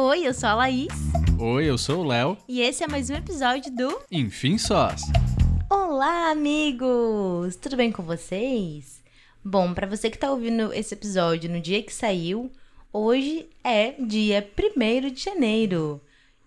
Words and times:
Oi, 0.00 0.28
eu 0.28 0.32
sou 0.32 0.48
a 0.48 0.54
Laís. 0.54 0.92
Oi, 1.40 1.64
eu 1.64 1.76
sou 1.76 2.04
o 2.04 2.06
Léo. 2.06 2.38
E 2.46 2.60
esse 2.60 2.84
é 2.84 2.86
mais 2.86 3.10
um 3.10 3.16
episódio 3.16 3.74
do 3.74 4.00
Enfim 4.12 4.56
Sós. 4.56 5.02
Olá, 5.68 6.30
amigos! 6.30 7.56
Tudo 7.56 7.76
bem 7.76 7.90
com 7.90 8.04
vocês? 8.04 9.02
Bom, 9.44 9.74
para 9.74 9.88
você 9.88 10.08
que 10.08 10.16
tá 10.16 10.30
ouvindo 10.30 10.72
esse 10.72 10.94
episódio 10.94 11.50
no 11.50 11.60
dia 11.60 11.82
que 11.82 11.92
saiu, 11.92 12.48
hoje 12.92 13.48
é 13.64 13.90
dia 13.98 14.48
1 14.56 15.10
de 15.10 15.20
janeiro. 15.20 16.00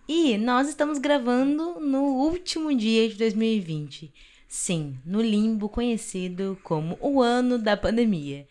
E 0.08 0.38
nós 0.38 0.70
estamos 0.70 0.96
gravando 0.96 1.78
no 1.78 2.04
último 2.04 2.74
dia 2.74 3.06
de 3.06 3.16
2020. 3.16 4.10
Sim, 4.48 4.96
no 5.04 5.20
limbo 5.20 5.68
conhecido 5.68 6.58
como 6.64 6.96
o 7.02 7.20
ano 7.20 7.58
da 7.58 7.76
pandemia. 7.76 8.46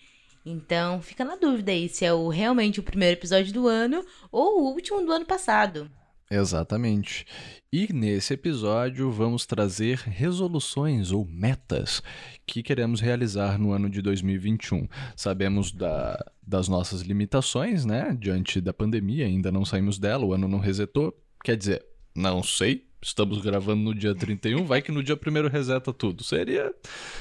Então, 0.46 1.02
fica 1.02 1.24
na 1.24 1.36
dúvida 1.36 1.72
aí 1.72 1.88
se 1.88 2.04
é 2.04 2.14
o, 2.14 2.28
realmente 2.28 2.80
o 2.80 2.84
primeiro 2.84 3.18
episódio 3.20 3.54
do 3.54 3.68
ano 3.68 4.04
ou 4.32 4.62
o 4.62 4.74
último 4.74 5.06
do 5.06 5.12
ano 5.12 5.26
passado. 5.26 5.90
Exatamente. 6.32 7.26
E 7.74 7.92
nesse 7.92 8.34
episódio 8.34 9.12
vamos 9.12 9.46
trazer 9.46 9.98
resoluções 9.98 11.12
ou 11.12 11.26
metas 11.26 12.02
que 12.46 12.64
queremos 12.64 13.02
realizar 13.02 13.60
no 13.60 13.74
ano 13.74 13.90
de 13.90 14.02
2021. 14.02 14.88
Sabemos 15.14 15.74
da, 15.74 16.18
das 16.42 16.70
nossas 16.70 17.02
limitações, 17.02 17.84
né? 17.84 18.16
Diante 18.18 18.62
da 18.62 18.74
pandemia, 18.74 19.26
ainda 19.26 19.52
não 19.52 19.66
saímos 19.66 20.00
dela, 20.00 20.26
o 20.26 20.34
ano 20.34 20.48
não 20.48 20.60
resetou. 20.60 21.14
Quer 21.44 21.58
dizer, 21.58 21.86
não 22.16 22.42
sei, 22.42 22.88
estamos 23.02 23.42
gravando 23.42 23.82
no 23.82 23.96
dia 23.96 24.14
31, 24.14 24.66
vai 24.66 24.82
que 24.82 24.92
no 24.92 25.04
dia 25.04 25.18
primeiro 25.18 25.50
reseta 25.50 25.92
tudo. 25.92 26.24
Seria, 26.24 26.74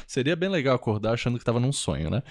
seria 0.06 0.36
bem 0.36 0.48
legal 0.48 0.74
acordar 0.74 1.14
achando 1.14 1.34
que 1.34 1.42
estava 1.42 1.60
num 1.60 1.72
sonho, 1.72 2.10
né? 2.10 2.22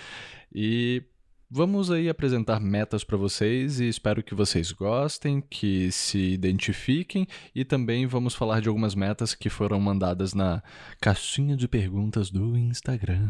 E 0.53 1.03
vamos 1.49 1.89
aí 1.89 2.09
apresentar 2.09 2.59
metas 2.59 3.03
para 3.03 3.17
vocês 3.17 3.79
e 3.79 3.87
espero 3.87 4.21
que 4.21 4.35
vocês 4.35 4.71
gostem, 4.71 5.41
que 5.41 5.91
se 5.91 6.19
identifiquem 6.19 7.27
e 7.55 7.65
também 7.65 8.05
vamos 8.05 8.35
falar 8.35 8.61
de 8.61 8.67
algumas 8.67 8.93
metas 8.93 9.33
que 9.33 9.49
foram 9.49 9.79
mandadas 9.79 10.33
na 10.33 10.61
caixinha 11.01 11.57
de 11.57 11.67
perguntas 11.67 12.29
do 12.29 12.55
Instagram. 12.57 13.29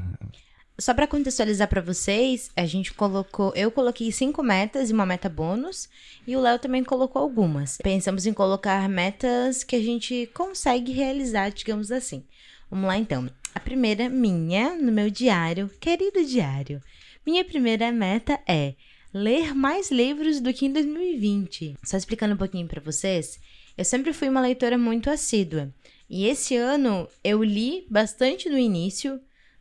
Só 0.79 0.93
para 0.93 1.07
contextualizar 1.07 1.67
para 1.67 1.81
vocês, 1.81 2.49
a 2.55 2.65
gente 2.65 2.93
colocou, 2.93 3.51
eu 3.53 3.69
coloquei 3.69 4.11
cinco 4.13 4.41
metas 4.41 4.89
e 4.89 4.93
uma 4.93 5.05
meta 5.05 5.27
bônus, 5.27 5.89
e 6.25 6.37
o 6.37 6.39
Léo 6.39 6.57
também 6.57 6.85
colocou 6.85 7.21
algumas. 7.21 7.77
Pensamos 7.83 8.25
em 8.25 8.31
colocar 8.31 8.87
metas 8.87 9.61
que 9.61 9.75
a 9.75 9.81
gente 9.81 10.29
consegue 10.33 10.93
realizar, 10.93 11.49
digamos 11.49 11.91
assim. 11.91 12.23
Vamos 12.71 12.87
lá 12.87 12.97
então. 12.97 13.29
A 13.53 13.59
primeira 13.59 14.07
minha, 14.07 14.73
no 14.75 14.91
meu 14.91 15.09
diário, 15.09 15.69
querido 15.81 16.23
diário. 16.23 16.81
Minha 17.25 17.43
primeira 17.43 17.91
meta 17.91 18.39
é 18.47 18.75
ler 19.13 19.53
mais 19.53 19.91
livros 19.91 20.39
do 20.39 20.53
que 20.53 20.65
em 20.65 20.71
2020. 20.71 21.75
Só 21.83 21.97
explicando 21.97 22.35
um 22.35 22.37
pouquinho 22.37 22.67
para 22.67 22.81
vocês, 22.81 23.37
eu 23.77 23.83
sempre 23.83 24.13
fui 24.13 24.29
uma 24.29 24.41
leitora 24.41 24.77
muito 24.77 25.09
assídua. 25.09 25.73
E 26.09 26.25
esse 26.25 26.55
ano 26.55 27.07
eu 27.21 27.43
li 27.43 27.85
bastante 27.89 28.49
no 28.49 28.57
início. 28.57 29.19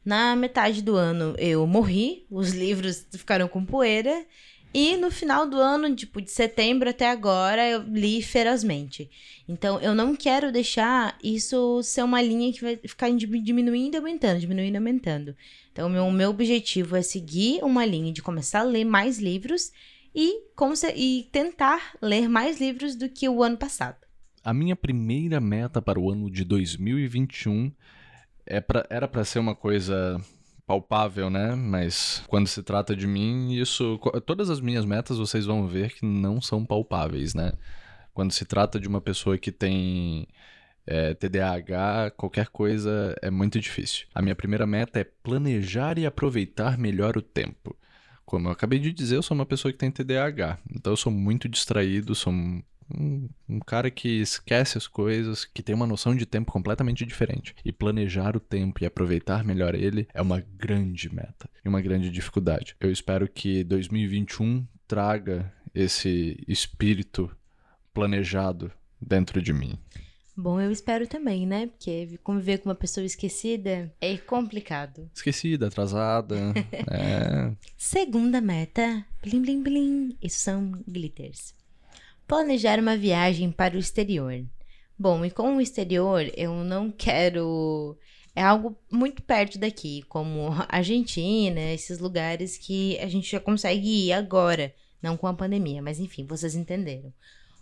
Na 0.09 0.35
metade 0.35 0.81
do 0.81 0.97
ano 0.97 1.35
eu 1.37 1.67
morri, 1.67 2.25
os 2.31 2.55
livros 2.55 3.07
ficaram 3.13 3.47
com 3.47 3.63
poeira 3.63 4.25
e 4.73 4.97
no 4.97 5.11
final 5.11 5.47
do 5.47 5.59
ano, 5.59 5.95
tipo, 5.95 6.23
de 6.23 6.31
setembro 6.31 6.89
até 6.89 7.11
agora, 7.11 7.69
eu 7.69 7.83
li 7.83 8.23
ferozmente. 8.23 9.11
Então, 9.47 9.79
eu 9.81 9.95
não 9.95 10.17
quero 10.17 10.51
deixar 10.51 11.19
isso 11.23 11.83
ser 11.83 12.05
uma 12.05 12.23
linha 12.23 12.51
que 12.51 12.63
vai 12.63 12.77
ficar 12.79 13.11
diminuindo 13.11 13.97
e 13.97 13.99
aumentando, 13.99 14.41
diminuindo 14.41 14.77
e 14.77 14.79
aumentando. 14.79 15.37
Então, 15.71 15.89
o 15.89 15.91
meu, 15.91 16.11
meu 16.11 16.31
objetivo 16.31 16.97
é 16.97 17.03
seguir 17.03 17.63
uma 17.63 17.85
linha 17.85 18.11
de 18.11 18.23
começar 18.23 18.61
a 18.61 18.65
ler 18.65 18.87
mais 18.87 19.19
livros 19.19 19.73
e, 20.15 20.41
e 20.97 21.29
tentar 21.31 21.93
ler 22.01 22.31
mais 22.31 22.59
livros 22.59 22.97
do 22.97 23.11
que 23.11 23.29
o 23.29 23.43
ano 23.43 23.59
passado. 23.59 23.99
A 24.43 24.55
minha 24.55 24.75
primeira 24.75 25.39
meta 25.39 25.83
para 25.83 26.01
o 26.01 26.11
ano 26.11 26.31
de 26.31 26.45
2021 26.45 27.71
é 28.49 28.61
pra, 28.61 28.87
era 28.91 29.07
para 29.07 29.25
ser 29.25 29.39
uma 29.39 29.55
coisa 29.55 30.21
palpável, 30.67 31.31
né? 31.31 31.55
Mas 31.55 32.23
quando 32.27 32.47
se 32.47 32.63
trata 32.63 32.97
de 32.97 33.07
mim, 33.07 33.53
isso. 33.53 34.01
Todas 34.27 34.51
as 34.51 34.61
minhas 34.61 34.85
metas 34.85 35.19
vocês 35.19 35.47
vão 35.47 35.67
ver 35.67 35.95
que 35.95 36.05
não 36.05 36.41
são 36.41 36.65
palpáveis, 36.65 37.35
né? 37.35 37.53
Quando 38.13 38.33
se 38.33 38.45
trata 38.45 38.81
de 38.81 38.89
uma 38.89 39.01
pessoa 39.01 39.39
que 39.39 39.53
tem 39.53 40.27
é, 40.87 41.15
TDAH, 41.15 42.13
qualquer 42.17 42.49
coisa 42.49 43.15
é 43.23 43.31
muito 43.31 43.61
difícil. 43.61 44.07
A 44.15 44.23
minha 44.23 44.35
primeira 44.35 44.67
meta 44.67 44.99
é 44.99 45.05
planejar 45.05 45.99
e 45.99 46.07
aproveitar 46.07 46.79
melhor 46.79 47.17
o 47.17 47.23
tempo. 47.23 47.77
Como 48.25 48.49
eu 48.49 48.53
acabei 48.53 48.79
de 48.79 48.93
dizer, 48.93 49.17
eu 49.17 49.23
sou 49.23 49.35
uma 49.35 49.47
pessoa 49.47 49.73
que 49.73 49.79
tem 49.79 49.91
TDAH, 49.91 50.59
então 50.75 50.93
eu 50.93 50.97
sou 50.97 51.13
muito 51.13 51.49
distraído, 51.49 52.15
sou 52.15 52.33
um, 52.91 53.29
um, 53.49 53.61
cara 53.61 53.91
que 53.91 54.21
esquece 54.21 54.79
as 54.79 54.87
coisas, 54.87 55.45
que 55.45 55.63
tem 55.63 55.75
uma 55.75 55.87
noção 55.87 56.15
de 56.15 56.27
tempo 56.27 56.53
completamente 56.53 57.05
diferente. 57.05 57.55
E 57.65 57.73
planejar 57.73 58.37
o 58.37 58.41
tempo 58.41 58.83
e 58.83 58.87
aproveitar 58.87 59.45
melhor 59.45 59.75
ele 59.75 60.09
é 60.13 60.23
uma 60.23 60.41
grande 60.41 61.13
meta 61.15 61.49
e 61.65 61.69
uma 61.69 61.81
grande 61.81 62.11
dificuldade. 62.11 62.77
Eu 62.81 62.91
espero 62.91 63.29
que 63.29 63.65
2021 63.65 64.67
traga 64.87 65.53
esse 65.75 66.43
espírito 66.49 67.31
planejado 67.93 68.73
dentro 69.01 69.41
de 69.41 69.53
mim. 69.53 69.79
Bom, 70.41 70.61
eu 70.61 70.71
espero 70.71 71.05
também, 71.09 71.45
né? 71.45 71.67
Porque 71.67 72.17
conviver 72.23 72.59
com 72.59 72.69
uma 72.69 72.75
pessoa 72.75 73.05
esquecida 73.05 73.93
é 74.01 74.17
complicado. 74.17 75.11
Esquecida, 75.13 75.67
atrasada. 75.67 76.37
é. 76.89 77.53
Segunda 77.77 78.41
meta: 78.41 79.05
blim 79.21 79.43
blim 79.43 79.63
blim. 79.65 80.17
Isso 80.23 80.39
são 80.39 80.81
glitters. 80.87 81.58
Planejar 82.29 82.79
uma 82.79 82.95
viagem 82.95 83.51
para 83.51 83.75
o 83.75 83.79
exterior. 83.79 84.45
Bom, 84.99 85.25
e 85.25 85.31
com 85.31 85.57
o 85.57 85.61
exterior, 85.63 86.31
eu 86.37 86.53
não 86.63 86.91
quero. 86.91 87.97
É 88.37 88.43
algo 88.43 88.77
muito 88.93 89.23
perto 89.23 89.59
daqui, 89.59 90.03
como 90.11 90.51
Argentina, 90.69 91.73
esses 91.73 91.99
lugares 91.99 92.59
que 92.59 92.99
a 92.99 93.09
gente 93.09 93.31
já 93.31 93.41
consegue 93.41 94.09
ir 94.09 94.13
agora, 94.13 94.75
não 95.03 95.17
com 95.17 95.27
a 95.27 95.33
pandemia, 95.33 95.81
mas 95.81 95.99
enfim, 95.99 96.27
vocês 96.27 96.55
entenderam. 96.55 97.09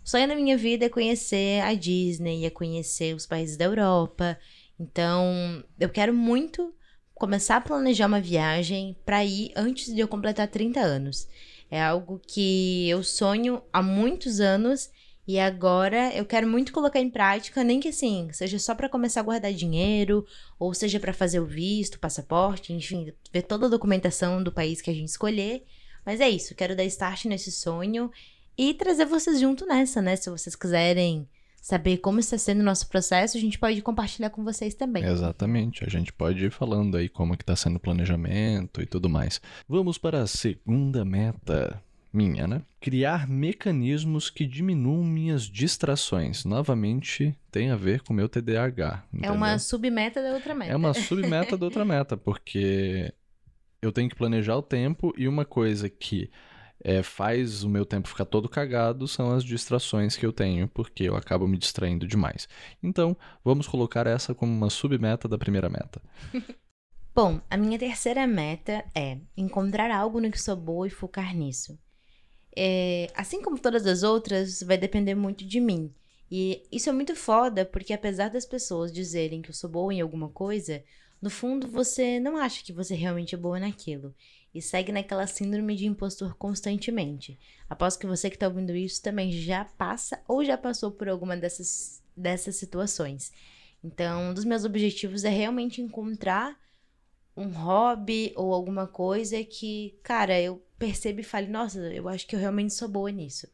O 0.05 0.09
sonho 0.09 0.27
da 0.27 0.35
minha 0.35 0.57
vida 0.57 0.85
é 0.85 0.89
conhecer 0.89 1.61
a 1.61 1.73
Disney, 1.73 2.43
é 2.45 2.49
conhecer 2.49 3.15
os 3.15 3.25
países 3.25 3.55
da 3.55 3.63
Europa. 3.63 4.37
Então, 4.77 5.63
eu 5.79 5.87
quero 5.87 6.13
muito 6.13 6.73
começar 7.15 7.55
a 7.55 7.61
planejar 7.61 8.07
uma 8.07 8.19
viagem 8.19 8.97
para 9.05 9.23
ir 9.23 9.53
antes 9.55 9.95
de 9.95 10.01
eu 10.01 10.09
completar 10.09 10.49
30 10.49 10.81
anos. 10.81 11.25
É 11.69 11.81
algo 11.81 12.19
que 12.25 12.89
eu 12.89 13.03
sonho 13.03 13.61
há 13.71 13.81
muitos 13.81 14.39
anos 14.39 14.89
e 15.27 15.37
agora 15.37 16.15
eu 16.15 16.25
quero 16.25 16.47
muito 16.47 16.71
colocar 16.71 17.01
em 17.01 17.09
prática, 17.09 17.61
nem 17.61 17.81
que 17.81 17.89
assim, 17.89 18.29
seja 18.31 18.57
só 18.57 18.73
para 18.73 18.87
começar 18.87 19.19
a 19.19 19.23
guardar 19.23 19.51
dinheiro, 19.51 20.25
ou 20.57 20.73
seja 20.73 21.01
para 21.01 21.11
fazer 21.11 21.41
o 21.41 21.45
visto, 21.45 21.99
passaporte, 21.99 22.71
enfim, 22.71 23.13
ver 23.33 23.41
toda 23.41 23.65
a 23.65 23.69
documentação 23.69 24.41
do 24.41 24.53
país 24.53 24.81
que 24.81 24.89
a 24.89 24.93
gente 24.93 25.09
escolher. 25.09 25.65
Mas 26.05 26.21
é 26.21 26.29
isso, 26.29 26.55
quero 26.55 26.77
dar 26.77 26.85
start 26.85 27.25
nesse 27.25 27.51
sonho 27.51 28.09
e 28.57 28.73
trazer 28.73 29.05
vocês 29.05 29.37
junto 29.37 29.65
nessa, 29.65 30.01
né? 30.01 30.15
Se 30.15 30.29
vocês 30.29 30.55
quiserem 30.55 31.27
saber 31.61 31.97
como 31.97 32.19
está 32.19 32.37
sendo 32.37 32.61
o 32.61 32.63
nosso 32.63 32.87
processo, 32.87 33.37
a 33.37 33.39
gente 33.39 33.59
pode 33.59 33.81
compartilhar 33.81 34.29
com 34.29 34.43
vocês 34.43 34.73
também. 34.73 35.03
Exatamente, 35.03 35.83
a 35.83 35.89
gente 35.89 36.13
pode 36.13 36.45
ir 36.45 36.51
falando 36.51 36.97
aí 36.97 37.09
como 37.09 37.33
é 37.33 37.37
que 37.37 37.43
está 37.43 37.55
sendo 37.55 37.75
o 37.77 37.79
planejamento 37.79 38.81
e 38.81 38.85
tudo 38.85 39.09
mais. 39.09 39.41
Vamos 39.67 39.97
para 39.97 40.21
a 40.21 40.27
segunda 40.27 41.03
meta 41.03 41.81
minha, 42.13 42.47
né? 42.47 42.61
Criar 42.79 43.27
mecanismos 43.27 44.29
que 44.29 44.45
diminuam 44.45 45.03
minhas 45.03 45.43
distrações. 45.43 46.45
Novamente, 46.45 47.37
tem 47.51 47.69
a 47.69 47.75
ver 47.75 48.01
com 48.01 48.13
o 48.13 48.15
meu 48.15 48.29
TDAH. 48.29 49.03
Entendeu? 49.13 49.31
É 49.31 49.33
uma 49.33 49.59
submeta 49.59 50.21
da 50.21 50.31
outra 50.31 50.55
meta. 50.55 50.71
É 50.71 50.75
uma 50.75 50.93
submeta 50.95 51.57
da 51.57 51.65
outra 51.65 51.85
meta, 51.85 52.17
porque 52.17 53.13
eu 53.81 53.91
tenho 53.91 54.09
que 54.09 54.15
planejar 54.15 54.55
o 54.55 54.61
tempo 54.61 55.13
e 55.17 55.27
uma 55.27 55.45
coisa 55.45 55.89
que 55.89 56.29
é, 56.83 57.01
faz 57.01 57.63
o 57.63 57.69
meu 57.69 57.85
tempo 57.85 58.07
ficar 58.07 58.25
todo 58.25 58.47
cagado 58.47 59.07
são 59.07 59.31
as 59.31 59.43
distrações 59.43 60.15
que 60.15 60.25
eu 60.25 60.31
tenho, 60.31 60.67
porque 60.67 61.03
eu 61.03 61.15
acabo 61.15 61.47
me 61.47 61.57
distraindo 61.57 62.07
demais. 62.07 62.47
Então, 62.81 63.17
vamos 63.43 63.67
colocar 63.67 64.07
essa 64.07 64.35
como 64.35 64.51
uma 64.51 64.69
submeta 64.69 65.27
da 65.27 65.37
primeira 65.37 65.69
meta. 65.69 66.01
Bom, 67.13 67.41
a 67.49 67.57
minha 67.57 67.79
terceira 67.79 68.27
meta 68.27 68.85
é 68.93 69.17
encontrar 69.35 69.89
algo 69.89 70.21
no 70.21 70.29
que 70.29 70.39
sou 70.39 70.55
boa 70.55 70.85
e 70.85 70.91
focar 70.91 71.35
nisso. 71.35 71.79
É, 72.55 73.11
assim 73.15 73.41
como 73.41 73.57
todas 73.57 73.85
as 73.87 74.03
outras, 74.03 74.61
vai 74.61 74.77
depender 74.77 75.15
muito 75.15 75.43
de 75.43 75.59
mim. 75.59 75.91
E 76.29 76.63
isso 76.71 76.89
é 76.89 76.91
muito 76.91 77.15
foda, 77.15 77.65
porque 77.65 77.93
apesar 77.93 78.29
das 78.29 78.45
pessoas 78.45 78.91
dizerem 78.91 79.41
que 79.41 79.49
eu 79.49 79.53
sou 79.53 79.69
boa 79.69 79.91
em 79.93 80.01
alguma 80.01 80.29
coisa, 80.29 80.83
no 81.19 81.29
fundo 81.29 81.67
você 81.67 82.19
não 82.19 82.37
acha 82.37 82.63
que 82.63 82.73
você 82.73 82.93
realmente 82.93 83.33
é 83.33 83.37
boa 83.37 83.59
naquilo 83.59 84.13
e 84.53 84.61
segue 84.61 84.91
naquela 84.91 85.27
síndrome 85.27 85.75
de 85.75 85.85
impostor 85.85 86.35
constantemente. 86.35 87.39
Aposto 87.69 87.99
que 87.99 88.07
você 88.07 88.29
que 88.29 88.35
está 88.35 88.47
ouvindo 88.47 88.75
isso 88.75 89.01
também 89.01 89.31
já 89.31 89.65
passa 89.65 90.19
ou 90.27 90.43
já 90.43 90.57
passou 90.57 90.91
por 90.91 91.09
alguma 91.09 91.35
dessas, 91.35 92.01
dessas 92.15 92.55
situações. 92.55 93.31
Então, 93.83 94.29
um 94.29 94.33
dos 94.33 94.45
meus 94.45 94.65
objetivos 94.65 95.23
é 95.23 95.29
realmente 95.29 95.81
encontrar 95.81 96.57
um 97.35 97.49
hobby 97.49 98.33
ou 98.35 98.53
alguma 98.53 98.87
coisa 98.87 99.43
que, 99.43 99.95
cara, 100.01 100.39
eu 100.41 100.61
percebo 100.79 101.19
e 101.21 101.23
fale, 101.23 101.47
nossa, 101.47 101.79
eu 101.93 102.09
acho 102.09 102.25
que 102.25 102.35
eu 102.35 102.39
realmente 102.39 102.73
sou 102.73 102.87
boa 102.87 103.11
nisso. 103.11 103.47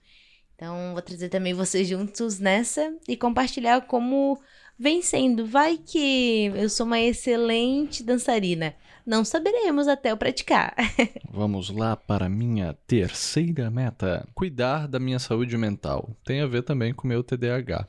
Então, 0.55 0.93
vou 0.93 1.01
trazer 1.01 1.29
também 1.29 1.53
vocês 1.53 1.87
juntos 1.87 2.39
nessa 2.39 2.95
e 3.07 3.17
compartilhar 3.17 3.81
como 3.81 4.39
vem 4.79 5.01
sendo. 5.01 5.45
Vai 5.45 5.77
que 5.77 6.45
eu 6.55 6.69
sou 6.69 6.85
uma 6.85 7.01
excelente 7.01 8.03
dançarina. 8.03 8.75
Não 9.05 9.25
saberemos 9.25 9.87
até 9.87 10.11
eu 10.11 10.17
praticar. 10.17 10.75
Vamos 11.29 11.69
lá 11.69 11.95
para 11.95 12.25
a 12.25 12.29
minha 12.29 12.73
terceira 12.87 13.69
meta: 13.69 14.27
cuidar 14.33 14.87
da 14.87 14.99
minha 14.99 15.19
saúde 15.19 15.57
mental. 15.57 16.15
Tem 16.23 16.41
a 16.41 16.47
ver 16.47 16.63
também 16.63 16.93
com 16.93 17.05
o 17.05 17.09
meu 17.09 17.23
TDAH. 17.23 17.87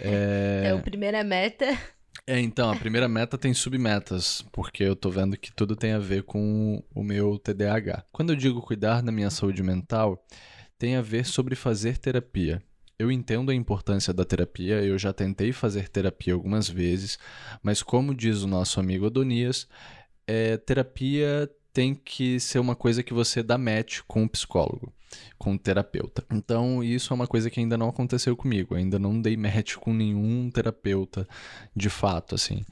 É... 0.00 0.62
Então, 0.66 0.80
primeira 0.80 1.22
meta. 1.22 1.66
É, 2.26 2.40
então, 2.40 2.70
a 2.70 2.76
primeira 2.76 3.06
meta 3.06 3.38
tem 3.38 3.54
submetas, 3.54 4.44
porque 4.50 4.82
eu 4.82 4.96
tô 4.96 5.10
vendo 5.10 5.36
que 5.36 5.52
tudo 5.52 5.76
tem 5.76 5.92
a 5.92 5.98
ver 5.98 6.24
com 6.24 6.82
o 6.92 7.04
meu 7.04 7.38
TDAH. 7.38 8.04
Quando 8.10 8.30
eu 8.30 8.36
digo 8.36 8.60
cuidar 8.60 9.00
da 9.00 9.12
minha 9.12 9.30
saúde 9.30 9.62
mental, 9.62 10.24
tem 10.76 10.96
a 10.96 11.02
ver 11.02 11.24
sobre 11.24 11.54
fazer 11.54 11.98
terapia. 11.98 12.60
Eu 12.98 13.12
entendo 13.12 13.50
a 13.50 13.54
importância 13.54 14.12
da 14.12 14.24
terapia, 14.24 14.82
eu 14.82 14.98
já 14.98 15.12
tentei 15.12 15.52
fazer 15.52 15.88
terapia 15.88 16.32
algumas 16.32 16.68
vezes, 16.68 17.18
mas 17.62 17.82
como 17.82 18.14
diz 18.14 18.42
o 18.42 18.48
nosso 18.48 18.80
amigo 18.80 19.06
Adonias, 19.06 19.68
é, 20.26 20.56
terapia 20.56 21.50
tem 21.72 21.94
que 21.94 22.40
ser 22.40 22.58
uma 22.58 22.74
coisa 22.74 23.02
que 23.02 23.12
você 23.12 23.42
dá 23.42 23.58
match 23.58 24.00
com 24.08 24.24
o 24.24 24.28
psicólogo, 24.28 24.92
com 25.38 25.54
o 25.54 25.58
terapeuta. 25.58 26.24
Então, 26.32 26.82
isso 26.82 27.12
é 27.12 27.14
uma 27.14 27.26
coisa 27.26 27.50
que 27.50 27.60
ainda 27.60 27.76
não 27.76 27.90
aconteceu 27.90 28.34
comigo. 28.34 28.74
Ainda 28.74 28.98
não 28.98 29.20
dei 29.20 29.36
match 29.36 29.76
com 29.76 29.92
nenhum 29.92 30.50
terapeuta 30.50 31.28
de 31.74 31.90
fato, 31.90 32.34
assim. 32.34 32.64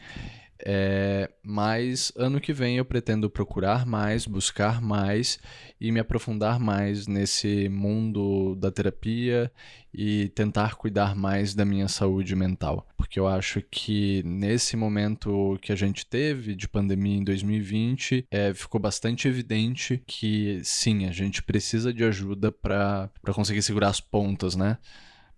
É, 0.67 1.31
mas 1.43 2.11
ano 2.17 2.41
que 2.41 2.53
vem 2.53 2.79
eu 2.79 2.87
pretendo 2.87 3.29
procurar 3.29 3.85
mais, 3.85 4.27
buscar 4.27 4.81
mais 4.81 5.39
e 5.79 5.93
me 5.93 6.01
aprofundar 6.01 6.59
mais 6.59 7.07
nesse 7.07 7.69
mundo 7.69 8.55
da 8.55 8.71
terapia 8.71 9.53
e 9.93 10.31
tentar 10.31 10.77
cuidar 10.77 11.15
mais 11.15 11.55
da 11.55 11.67
minha 11.67 11.87
saúde 11.87 12.35
mental. 12.35 12.89
Porque 12.97 13.21
eu 13.21 13.29
acho 13.29 13.61
que 13.71 14.23
nesse 14.25 14.75
momento 14.75 15.59
que 15.61 15.71
a 15.71 15.77
gente 15.77 16.07
teve 16.07 16.55
de 16.55 16.67
pandemia 16.67 17.19
em 17.19 17.25
2020, 17.25 18.27
é, 18.31 18.55
ficou 18.55 18.81
bastante 18.81 19.29
evidente 19.29 20.03
que 20.07 20.63
sim, 20.65 21.05
a 21.05 21.13
gente 21.13 21.43
precisa 21.43 21.93
de 21.93 22.03
ajuda 22.05 22.51
para 22.51 23.11
conseguir 23.35 23.61
segurar 23.61 23.91
as 23.91 24.01
pontas, 24.01 24.57
né? 24.57 24.79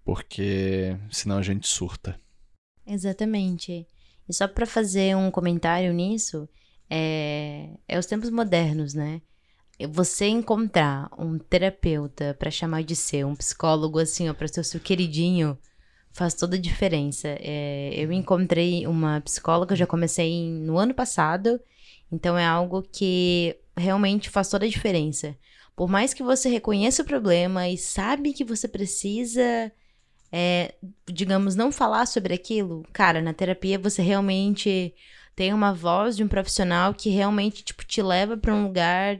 Porque 0.04 0.96
senão 1.10 1.38
a 1.38 1.42
gente 1.42 1.66
surta. 1.66 2.16
Exatamente. 2.86 3.88
E 4.28 4.34
só 4.34 4.48
para 4.48 4.66
fazer 4.66 5.16
um 5.16 5.30
comentário 5.30 5.92
nisso, 5.92 6.48
é, 6.90 7.70
é 7.88 7.98
os 7.98 8.06
tempos 8.06 8.30
modernos, 8.30 8.94
né? 8.94 9.20
Você 9.90 10.26
encontrar 10.26 11.10
um 11.18 11.38
terapeuta 11.38 12.34
para 12.38 12.50
chamar 12.50 12.82
de 12.82 12.96
seu, 12.96 13.28
um 13.28 13.36
psicólogo 13.36 13.98
assim, 13.98 14.28
ó, 14.28 14.34
para 14.34 14.48
ser 14.48 14.60
o 14.60 14.64
seu 14.64 14.80
queridinho, 14.80 15.58
faz 16.12 16.32
toda 16.32 16.56
a 16.56 16.60
diferença. 16.60 17.28
É, 17.40 17.92
eu 17.94 18.10
encontrei 18.10 18.86
uma 18.86 19.20
psicóloga, 19.20 19.76
já 19.76 19.86
comecei 19.86 20.50
no 20.50 20.78
ano 20.78 20.94
passado, 20.94 21.60
então 22.10 22.38
é 22.38 22.46
algo 22.46 22.82
que 22.82 23.54
realmente 23.76 24.30
faz 24.30 24.48
toda 24.48 24.64
a 24.64 24.68
diferença. 24.68 25.36
Por 25.76 25.90
mais 25.90 26.14
que 26.14 26.22
você 26.22 26.48
reconheça 26.48 27.02
o 27.02 27.06
problema 27.06 27.68
e 27.68 27.76
sabe 27.76 28.32
que 28.32 28.44
você 28.44 28.66
precisa 28.66 29.70
é, 30.32 30.74
digamos, 31.06 31.54
não 31.54 31.70
falar 31.70 32.06
sobre 32.06 32.34
aquilo, 32.34 32.84
cara, 32.92 33.22
na 33.22 33.32
terapia 33.32 33.78
você 33.78 34.02
realmente 34.02 34.94
tem 35.36 35.52
uma 35.52 35.72
voz 35.74 36.16
de 36.16 36.24
um 36.24 36.28
profissional 36.28 36.94
que 36.94 37.10
realmente, 37.10 37.62
tipo, 37.62 37.84
te 37.84 38.00
leva 38.00 38.36
para 38.36 38.54
um 38.54 38.64
lugar, 38.64 39.18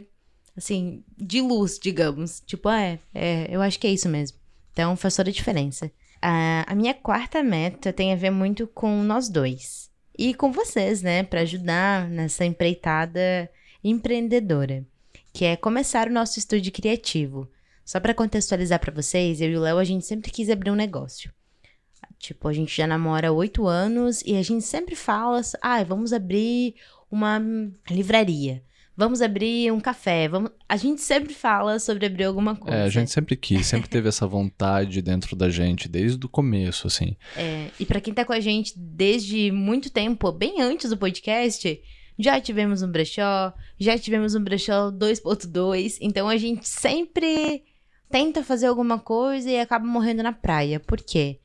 assim, 0.57 1.05
de 1.17 1.43
luz, 1.43 1.79
digamos. 1.79 2.43
Tipo, 2.47 2.71
é, 2.71 2.99
é, 3.15 3.47
eu 3.51 3.61
acho 3.61 3.79
que 3.79 3.87
é 3.87 3.93
isso 3.93 4.09
mesmo. 4.09 4.39
Então, 4.73 4.97
faz 4.97 5.15
toda 5.15 5.29
a 5.29 5.33
diferença. 5.33 5.91
A, 6.23 6.65
a 6.67 6.75
minha 6.75 6.95
quarta 6.95 7.43
meta 7.43 7.93
tem 7.93 8.13
a 8.13 8.17
ver 8.17 8.31
muito 8.31 8.67
com 8.67 9.03
nós 9.03 9.29
dois. 9.29 9.91
E 10.19 10.33
com 10.33 10.51
vocês, 10.51 11.03
né, 11.03 11.23
para 11.23 11.43
ajudar 11.43 12.09
nessa 12.09 12.47
empreitada 12.47 13.51
empreendedora, 13.85 14.85
que 15.33 15.45
é 15.45 15.55
começar 15.55 16.09
o 16.09 16.13
nosso 16.13 16.39
estúdio 16.39 16.73
criativo. 16.73 17.47
Só 17.87 18.01
para 18.01 18.13
contextualizar 18.13 18.81
para 18.81 18.93
vocês, 18.93 19.41
eu 19.41 19.49
e 19.49 19.57
o 19.57 19.61
Léo, 19.61 19.79
a 19.79 19.85
gente 19.85 20.05
sempre 20.05 20.33
quis 20.33 20.51
abrir 20.51 20.73
um 20.73 20.75
negócio. 20.75 21.33
Tipo, 22.19 22.49
a 22.49 22.53
gente 22.53 22.77
já 22.77 22.85
namora 22.85 23.31
oito 23.31 23.69
anos 23.69 24.23
e 24.27 24.37
a 24.37 24.43
gente 24.43 24.65
sempre 24.65 24.97
fala, 24.97 25.41
ah, 25.63 25.85
vamos 25.85 26.13
abrir 26.13 26.75
uma 27.09 27.41
livraria. 27.89 28.61
Vamos 28.97 29.23
abrir 29.23 29.71
um 29.71 29.79
café. 29.79 30.27
Vamos... 30.27 30.51
A 30.69 30.77
gente 30.77 31.01
sempre 31.01 31.33
fala 31.33 31.79
sobre 31.79 32.07
abrir 32.07 32.25
alguma 32.25 32.57
coisa. 32.57 32.77
É, 32.77 32.83
a 32.83 32.89
gente 32.89 33.13
sempre 33.13 33.37
quis, 33.37 33.69
sempre 33.69 33.89
teve 33.89 34.09
essa 34.09 34.27
vontade 34.29 35.01
dentro 35.01 35.37
da 35.37 35.49
gente, 35.49 35.89
desde 35.89 36.27
o 36.27 36.29
começo, 36.29 36.89
assim. 36.89 37.15
É, 37.37 37.69
e 37.79 37.87
para 37.87 38.01
quem 38.01 38.13
tá 38.13 38.25
com 38.25 38.33
a 38.33 38.41
gente 38.41 38.73
desde 38.77 39.53
muito 39.53 39.91
tempo, 39.91 40.33
bem 40.33 40.61
antes 40.61 40.91
do 40.91 40.97
podcast, 40.97 41.81
já 42.19 42.41
tivemos 42.41 42.83
um 42.83 42.91
brechó, 42.91 43.55
já 43.79 43.97
tivemos 43.97 44.35
um 44.35 44.43
brechó 44.43 44.91
2.2, 44.91 45.99
então 46.01 46.29
a 46.29 46.37
gente 46.37 46.67
sempre 46.67 47.63
tenta 48.11 48.43
fazer 48.43 48.67
alguma 48.67 48.99
coisa 48.99 49.51
e 49.51 49.59
acaba 49.59 49.87
morrendo 49.87 50.23
na 50.23 50.33
praia. 50.33 50.81
Por 50.81 51.01
quê? 51.01 51.41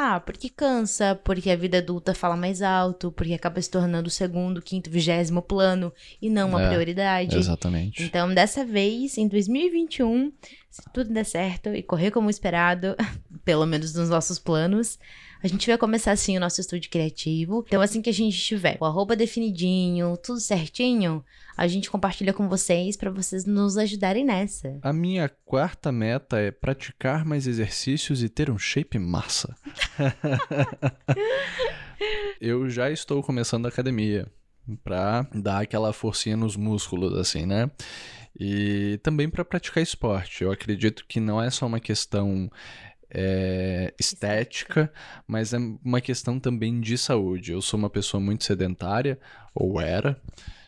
Ah, 0.00 0.20
porque 0.20 0.48
cansa, 0.48 1.20
porque 1.24 1.50
a 1.50 1.56
vida 1.56 1.78
adulta 1.78 2.14
fala 2.14 2.36
mais 2.36 2.62
alto, 2.62 3.10
porque 3.10 3.34
acaba 3.34 3.60
se 3.60 3.68
tornando 3.68 4.06
o 4.06 4.10
segundo, 4.10 4.62
quinto, 4.62 4.88
vigésimo 4.88 5.42
plano 5.42 5.92
e 6.22 6.30
não 6.30 6.50
uma 6.50 6.62
é, 6.62 6.68
prioridade. 6.68 7.36
Exatamente. 7.36 8.04
Então, 8.04 8.32
dessa 8.32 8.64
vez, 8.64 9.18
em 9.18 9.26
2021, 9.26 10.32
se 10.70 10.82
tudo 10.94 11.12
der 11.12 11.24
certo 11.24 11.70
e 11.70 11.82
correr 11.82 12.12
como 12.12 12.30
esperado, 12.30 12.94
pelo 13.44 13.66
menos 13.66 13.92
nos 13.92 14.08
nossos 14.08 14.38
planos, 14.38 15.00
a 15.42 15.48
gente 15.48 15.66
vai 15.66 15.78
começar 15.78 16.12
assim 16.12 16.36
o 16.36 16.40
nosso 16.40 16.60
estúdio 16.60 16.90
criativo. 16.90 17.64
Então, 17.66 17.80
assim 17.80 18.02
que 18.02 18.10
a 18.10 18.14
gente 18.14 18.36
tiver 18.36 18.76
o 18.80 18.84
arroba 18.84 19.14
definidinho, 19.14 20.16
tudo 20.16 20.40
certinho, 20.40 21.24
a 21.56 21.66
gente 21.66 21.90
compartilha 21.90 22.32
com 22.32 22.48
vocês 22.48 22.96
para 22.96 23.10
vocês 23.10 23.44
nos 23.44 23.76
ajudarem 23.76 24.24
nessa. 24.24 24.78
A 24.82 24.92
minha 24.92 25.28
quarta 25.44 25.92
meta 25.92 26.38
é 26.38 26.50
praticar 26.50 27.24
mais 27.24 27.46
exercícios 27.46 28.22
e 28.22 28.28
ter 28.28 28.50
um 28.50 28.58
shape 28.58 28.98
massa. 28.98 29.54
Eu 32.40 32.70
já 32.70 32.90
estou 32.90 33.22
começando 33.22 33.66
a 33.66 33.68
academia 33.68 34.26
para 34.84 35.26
dar 35.34 35.62
aquela 35.62 35.92
forcinha 35.92 36.36
nos 36.36 36.56
músculos, 36.56 37.18
assim, 37.18 37.46
né? 37.46 37.70
E 38.38 39.00
também 39.02 39.28
para 39.28 39.44
praticar 39.44 39.82
esporte. 39.82 40.44
Eu 40.44 40.52
acredito 40.52 41.04
que 41.08 41.18
não 41.18 41.42
é 41.42 41.50
só 41.50 41.66
uma 41.66 41.80
questão 41.80 42.48
é, 43.10 43.92
estética, 43.98 44.92
mas 45.26 45.52
é 45.52 45.58
uma 45.84 46.00
questão 46.00 46.38
também 46.38 46.80
de 46.80 46.96
saúde. 46.98 47.52
Eu 47.52 47.62
sou 47.62 47.78
uma 47.78 47.90
pessoa 47.90 48.20
muito 48.20 48.44
sedentária, 48.44 49.18
ou 49.54 49.80
era, 49.80 50.20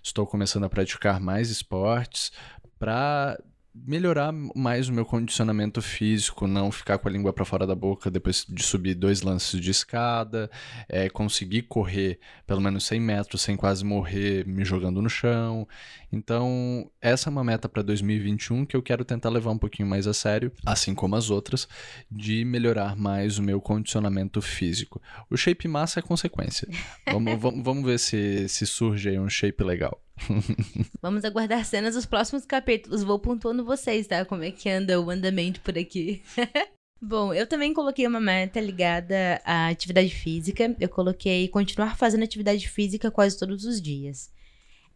estou 0.03 0.27
começando 0.27 0.65
a 0.65 0.71
praticar 0.71 1.21
mais 1.21 1.51
esportes 1.51 2.33
para 2.79 3.39
melhorar 3.73 4.33
mais 4.33 4.89
o 4.89 4.93
meu 4.93 5.05
condicionamento 5.05 5.81
físico, 5.81 6.47
não 6.47 6.73
ficar 6.73 6.99
com 6.99 7.09
a 7.09 7.11
língua 7.11 7.33
para 7.33 7.45
fora 7.45 7.67
da 7.67 7.75
boca 7.75 8.11
depois 8.11 8.45
de 8.49 8.63
subir 8.63 8.95
dois 8.95 9.23
lances 9.23 9.61
de 9.61 9.71
escada, 9.71 10.51
é, 10.89 11.09
conseguir 11.09 11.63
correr 11.63 12.19
pelo 12.47 12.61
menos 12.61 12.85
100 12.85 13.01
metros 13.01 13.43
sem 13.43 13.57
quase 13.57 13.85
morrer 13.85 14.47
me 14.47 14.65
jogando 14.65 15.01
no 15.01 15.09
chão. 15.09 15.69
Então, 16.13 16.91
essa 17.01 17.29
é 17.29 17.31
uma 17.31 17.45
meta 17.45 17.69
para 17.69 17.83
2021 17.83 18.67
que 18.67 18.77
eu 18.77 18.83
quero 18.83 19.05
tentar 19.05 19.29
levar 19.31 19.51
um 19.51 19.59
pouquinho 19.59 19.89
mais 19.89 20.07
a 20.07 20.15
sério, 20.15 20.53
assim 20.67 20.95
como 20.95 21.15
as 21.15 21.31
outras, 21.31 21.69
de 22.11 22.45
melhorar 22.45 22.97
mais 22.97 23.39
o 23.39 23.43
meu 23.43 23.61
condicionamento 23.61 24.43
físico. 24.43 25.01
O 25.31 25.37
shape 25.37 25.69
massa 25.69 26.01
é 26.01 26.03
consequência. 26.03 26.69
vamos, 27.07 27.39
vamos, 27.41 27.65
vamos 27.65 27.85
ver 27.85 27.99
se, 27.99 28.49
se 28.49 28.67
surge 28.67 29.11
aí 29.11 29.19
um 29.19 29.29
shape 29.29 29.63
legal. 29.63 30.03
Vamos 31.01 31.25
aguardar 31.25 31.65
cenas 31.65 31.95
dos 31.95 32.05
próximos 32.05 32.45
capítulos. 32.45 33.03
Vou 33.03 33.19
pontuando 33.19 33.65
vocês, 33.65 34.07
tá? 34.07 34.23
Como 34.25 34.45
é 34.45 34.51
que 34.51 34.69
anda 34.69 35.01
o 35.01 35.09
andamento 35.09 35.63
por 35.63 35.79
aqui. 35.79 36.23
Bom, 37.03 37.33
eu 37.33 37.47
também 37.47 37.73
coloquei 37.73 38.07
uma 38.07 38.21
meta 38.21 38.61
ligada 38.61 39.41
à 39.45 39.69
atividade 39.69 40.11
física. 40.11 40.77
Eu 40.79 40.89
coloquei 40.89 41.49
continuar 41.49 41.97
fazendo 41.97 42.25
atividade 42.25 42.69
física 42.69 43.11
quase 43.11 43.39
todos 43.39 43.65
os 43.65 43.81
dias. 43.81 44.31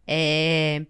É... 0.07 0.85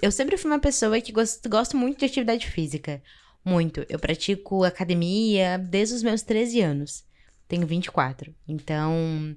Eu 0.00 0.12
sempre 0.12 0.36
fui 0.36 0.50
uma 0.50 0.60
pessoa 0.60 1.00
que 1.00 1.12
gosto, 1.12 1.48
gosto 1.48 1.76
muito 1.76 1.98
de 1.98 2.04
atividade 2.04 2.46
física. 2.48 3.02
Muito. 3.44 3.84
Eu 3.88 3.98
pratico 3.98 4.64
academia 4.64 5.58
desde 5.58 5.94
os 5.94 6.02
meus 6.02 6.22
13 6.22 6.60
anos. 6.60 7.04
Tenho 7.48 7.66
24. 7.66 8.34
Então, 8.46 9.36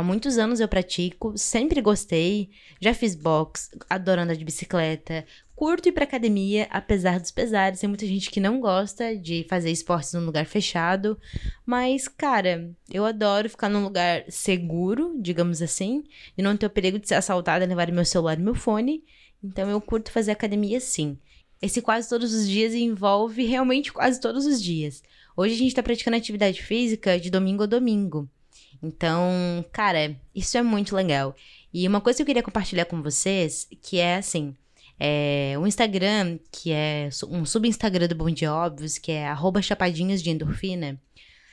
Há 0.00 0.02
muitos 0.02 0.38
anos 0.38 0.60
eu 0.60 0.66
pratico, 0.66 1.36
sempre 1.36 1.82
gostei, 1.82 2.48
já 2.80 2.94
fiz 2.94 3.14
box, 3.14 3.68
adoro 3.86 4.22
andar 4.22 4.34
de 4.34 4.46
bicicleta, 4.46 5.26
curto 5.54 5.90
ir 5.90 5.92
pra 5.92 6.04
academia, 6.04 6.66
apesar 6.70 7.20
dos 7.20 7.30
pesares. 7.30 7.80
Tem 7.80 7.88
muita 7.88 8.06
gente 8.06 8.30
que 8.30 8.40
não 8.40 8.60
gosta 8.60 9.14
de 9.14 9.44
fazer 9.50 9.70
esportes 9.70 10.14
num 10.14 10.24
lugar 10.24 10.46
fechado, 10.46 11.18
mas, 11.66 12.08
cara, 12.08 12.72
eu 12.90 13.04
adoro 13.04 13.50
ficar 13.50 13.68
num 13.68 13.84
lugar 13.84 14.24
seguro, 14.30 15.18
digamos 15.20 15.60
assim, 15.60 16.04
e 16.38 16.40
não 16.40 16.56
ter 16.56 16.64
o 16.64 16.70
perigo 16.70 16.98
de 16.98 17.06
ser 17.06 17.16
assaltada, 17.16 17.66
levar 17.66 17.92
meu 17.92 18.04
celular 18.06 18.38
e 18.38 18.42
meu 18.42 18.54
fone. 18.54 19.04
Então 19.42 19.68
eu 19.70 19.80
curto 19.80 20.10
fazer 20.10 20.32
academia 20.32 20.80
sim. 20.80 21.18
esse 21.60 21.82
quase 21.82 22.08
todos 22.08 22.32
os 22.32 22.48
dias 22.48 22.74
envolve 22.74 23.44
realmente 23.44 23.92
quase 23.92 24.20
todos 24.20 24.46
os 24.46 24.62
dias. 24.62 25.02
Hoje 25.36 25.54
a 25.54 25.58
gente 25.58 25.68
está 25.68 25.82
praticando 25.82 26.16
atividade 26.16 26.62
física 26.62 27.18
de 27.18 27.30
domingo 27.30 27.62
a 27.62 27.66
domingo. 27.66 28.28
Então, 28.82 29.64
cara, 29.72 30.16
isso 30.34 30.56
é 30.56 30.62
muito 30.62 30.96
legal. 30.96 31.34
E 31.72 31.86
uma 31.86 32.00
coisa 32.00 32.16
que 32.16 32.22
eu 32.22 32.26
queria 32.26 32.42
compartilhar 32.42 32.86
com 32.86 33.02
vocês, 33.02 33.68
que 33.82 33.98
é 33.98 34.16
assim, 34.16 34.54
é, 34.98 35.54
o 35.58 35.66
Instagram, 35.66 36.38
que 36.50 36.72
é 36.72 37.08
um 37.28 37.44
sub-Instagram 37.44 38.08
do 38.08 38.14
Bom 38.14 38.30
Dia 38.30 38.52
Óbvios, 38.52 38.98
que 38.98 39.12
é 39.12 39.26
arroba 39.26 39.62
chapadinhas 39.62 40.22
de 40.22 40.30
endorfina, 40.30 41.00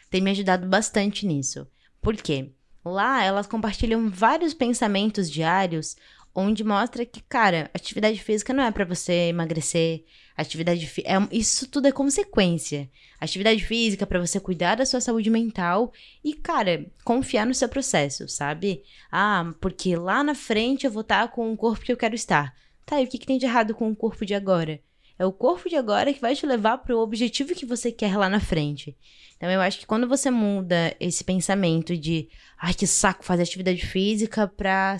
tem 0.10 0.22
me 0.22 0.32
ajudado 0.32 0.67
bastante 0.67 1.25
nisso. 1.25 1.67
Por 2.01 2.15
quê? 2.15 2.51
Lá 2.84 3.24
elas 3.24 3.48
compartilham 3.48 4.10
vários 4.10 4.53
pensamentos 4.53 5.29
diários 5.29 5.96
onde 6.39 6.63
mostra 6.63 7.03
que, 7.03 7.20
cara, 7.20 7.72
atividade 7.74 8.22
física 8.22 8.53
não 8.53 8.63
é 8.63 8.70
para 8.70 8.86
você 8.86 9.29
emagrecer. 9.29 10.03
Atividade 10.38 10.88
é, 11.03 11.15
isso 11.32 11.67
tudo 11.67 11.88
é 11.88 11.91
consequência. 11.91 12.88
Atividade 13.20 13.65
física 13.65 14.06
para 14.06 14.20
você 14.20 14.39
cuidar 14.39 14.75
da 14.75 14.86
sua 14.86 15.01
saúde 15.01 15.32
mental 15.32 15.91
e, 16.24 16.36
cara, 16.36 16.86
confiar 17.03 17.48
no 17.48 17.56
seu 17.56 17.67
processo, 17.67 18.27
sabe? 18.27 18.84
Ah, 19.12 19.51
porque 19.60 19.96
lá 19.96 20.24
na 20.24 20.36
frente 20.36 20.86
eu 20.86 20.91
vou 20.91 21.01
estar 21.01 21.27
com 21.29 21.51
o 21.51 21.58
corpo 21.58 21.84
que 21.84 21.91
eu 21.91 21.98
quero 21.98 22.13
estar. 22.13 22.53
Tá, 22.86 23.01
e 23.01 23.06
o 23.06 23.08
que, 23.08 23.17
que 23.17 23.25
tem 23.25 23.39
de 23.39 23.48
errado 23.48 23.74
com 23.74 23.89
o 23.89 23.96
corpo 23.96 24.24
de 24.24 24.36
agora? 24.36 24.79
É 25.17 25.25
o 25.25 25.34
corpo 25.34 25.67
de 25.67 25.75
agora 25.75 26.13
que 26.13 26.22
vai 26.22 26.36
te 26.36 26.46
levar 26.46 26.77
para 26.77 26.96
o 26.96 27.00
objetivo 27.00 27.56
que 27.56 27.65
você 27.65 27.91
quer 27.91 28.15
lá 28.15 28.29
na 28.29 28.39
frente. 28.39 28.96
Então 29.36 29.50
eu 29.50 29.60
acho 29.60 29.79
que 29.79 29.88
quando 29.88 30.08
você 30.08 30.29
muda 30.29 30.96
esse 31.00 31.24
pensamento 31.24 31.98
de, 31.98 32.29
ai 32.60 32.75
que 32.75 32.86
saco 32.86 33.25
fazer 33.25 33.41
atividade 33.41 33.84
física 33.84 34.48
pra 34.48 34.96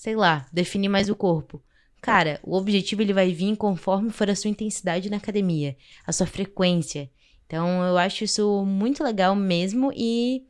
sei 0.00 0.16
lá, 0.16 0.46
definir 0.50 0.88
mais 0.88 1.10
o 1.10 1.14
corpo. 1.14 1.62
Cara, 2.00 2.40
o 2.42 2.56
objetivo 2.56 3.02
ele 3.02 3.12
vai 3.12 3.34
vir 3.34 3.54
conforme 3.54 4.08
for 4.08 4.30
a 4.30 4.34
sua 4.34 4.48
intensidade 4.48 5.10
na 5.10 5.18
academia, 5.18 5.76
a 6.06 6.10
sua 6.10 6.26
frequência. 6.26 7.10
Então 7.44 7.84
eu 7.84 7.98
acho 7.98 8.24
isso 8.24 8.64
muito 8.64 9.04
legal 9.04 9.36
mesmo 9.36 9.92
e 9.94 10.46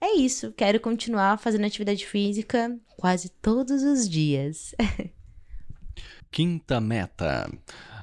é 0.00 0.16
isso. 0.16 0.50
Quero 0.56 0.80
continuar 0.80 1.38
fazendo 1.38 1.64
atividade 1.64 2.04
física 2.04 2.76
quase 2.96 3.28
todos 3.28 3.84
os 3.84 4.08
dias. 4.08 4.74
quinta 6.32 6.80
meta. 6.80 7.48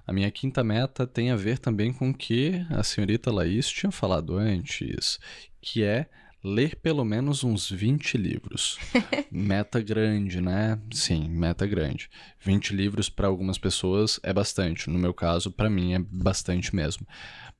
A 0.07 0.13
minha 0.13 0.31
quinta 0.31 0.63
meta 0.63 1.05
tem 1.05 1.29
a 1.29 1.35
ver 1.35 1.59
também 1.59 1.91
com 1.91 2.11
o 2.11 2.17
que 2.17 2.65
a 2.69 2.83
senhorita 2.83 3.33
Laís 3.33 3.67
tinha 3.67 3.91
falado 3.91 4.37
antes, 4.37 5.19
que 5.59 5.83
é 5.83 6.09
ler 6.43 6.75
pelo 6.77 7.03
menos 7.03 7.43
uns 7.43 7.69
20 7.69 8.17
livros. 8.17 8.77
meta 9.31 9.81
grande, 9.81 10.41
né? 10.41 10.79
Sim, 10.91 11.27
meta 11.29 11.65
grande. 11.65 12.09
20 12.39 12.75
livros 12.75 13.09
para 13.09 13.27
algumas 13.27 13.57
pessoas 13.57 14.19
é 14.23 14.33
bastante. 14.33 14.89
No 14.89 14.99
meu 14.99 15.13
caso, 15.13 15.51
para 15.51 15.69
mim 15.69 15.93
é 15.93 15.99
bastante 15.99 16.75
mesmo. 16.75 17.05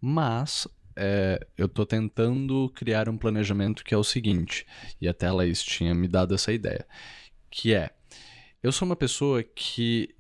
Mas 0.02 0.68
é, 0.96 1.46
eu 1.58 1.66
estou 1.66 1.86
tentando 1.86 2.70
criar 2.76 3.08
um 3.08 3.18
planejamento 3.18 3.84
que 3.84 3.94
é 3.94 3.98
o 3.98 4.04
seguinte, 4.04 4.66
e 5.00 5.08
até 5.08 5.28
a 5.28 5.34
Laís 5.34 5.64
tinha 5.64 5.96
me 5.96 6.10
dado 6.10 6.36
essa 6.36 6.52
ideia, 6.52 6.86
que 7.50 7.74
é, 7.74 7.90
eu 8.62 8.70
sou 8.72 8.86
uma 8.86 8.98
pessoa 8.98 9.42
que 9.42 10.14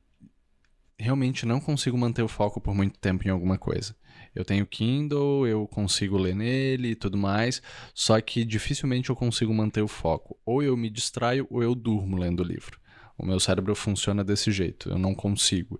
realmente 0.97 1.45
não 1.45 1.59
consigo 1.59 1.97
manter 1.97 2.23
o 2.23 2.29
foco 2.29 2.61
por 2.61 2.73
muito 2.73 2.97
tempo 2.97 3.27
em 3.27 3.31
alguma 3.31 3.57
coisa. 3.57 3.93
Eu 4.39 4.45
tenho 4.45 4.65
Kindle, 4.65 5.45
eu 5.45 5.67
consigo 5.67 6.17
ler 6.17 6.33
nele 6.33 6.91
e 6.91 6.95
tudo 6.95 7.17
mais, 7.17 7.61
só 7.93 8.21
que 8.21 8.45
dificilmente 8.45 9.09
eu 9.09 9.15
consigo 9.15 9.53
manter 9.53 9.81
o 9.81 9.87
foco. 9.87 10.39
Ou 10.45 10.63
eu 10.63 10.77
me 10.77 10.89
distraio 10.89 11.45
ou 11.49 11.61
eu 11.61 11.75
durmo 11.75 12.15
lendo 12.15 12.39
o 12.39 12.45
livro. 12.45 12.79
O 13.17 13.25
meu 13.25 13.37
cérebro 13.37 13.75
funciona 13.75 14.23
desse 14.23 14.49
jeito, 14.49 14.89
eu 14.91 14.97
não 14.97 15.13
consigo. 15.13 15.77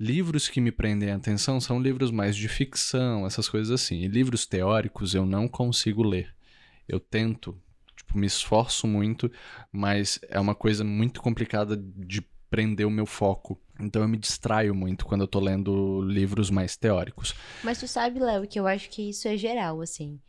Livros 0.00 0.48
que 0.48 0.62
me 0.62 0.72
prendem 0.72 1.10
a 1.10 1.16
atenção 1.16 1.60
são 1.60 1.78
livros 1.78 2.10
mais 2.10 2.34
de 2.34 2.48
ficção, 2.48 3.26
essas 3.26 3.50
coisas 3.50 3.70
assim. 3.70 4.00
E 4.00 4.08
livros 4.08 4.46
teóricos 4.46 5.14
eu 5.14 5.26
não 5.26 5.46
consigo 5.46 6.02
ler. 6.02 6.34
Eu 6.88 6.98
tento, 6.98 7.54
tipo, 7.94 8.16
me 8.16 8.26
esforço 8.26 8.86
muito, 8.86 9.30
mas 9.70 10.18
é 10.30 10.40
uma 10.40 10.54
coisa 10.54 10.82
muito 10.82 11.20
complicada 11.20 11.76
de 11.76 12.22
prender 12.48 12.86
o 12.86 12.90
meu 12.90 13.04
foco. 13.04 13.60
Então 13.78 14.02
eu 14.02 14.08
me 14.08 14.16
distraio 14.16 14.74
muito 14.74 15.04
quando 15.04 15.22
eu 15.22 15.28
tô 15.28 15.40
lendo 15.40 16.02
livros 16.02 16.50
mais 16.50 16.76
teóricos. 16.76 17.34
Mas 17.62 17.78
tu 17.78 17.88
sabe, 17.88 18.20
Léo, 18.20 18.46
que 18.46 18.58
eu 18.58 18.66
acho 18.66 18.88
que 18.88 19.10
isso 19.10 19.26
é 19.26 19.36
geral, 19.36 19.80
assim. 19.80 20.20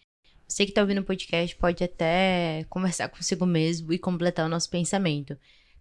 Você 0.48 0.66
que 0.66 0.72
tá 0.72 0.82
ouvindo 0.82 1.02
o 1.02 1.06
podcast 1.06 1.56
pode 1.56 1.84
até 1.84 2.66
conversar 2.70 3.10
consigo 3.10 3.46
mesmo 3.46 3.94
e 3.94 4.00
completar 4.00 4.46
o 4.46 4.50
nosso 4.50 4.70
pensamento. 4.70 5.38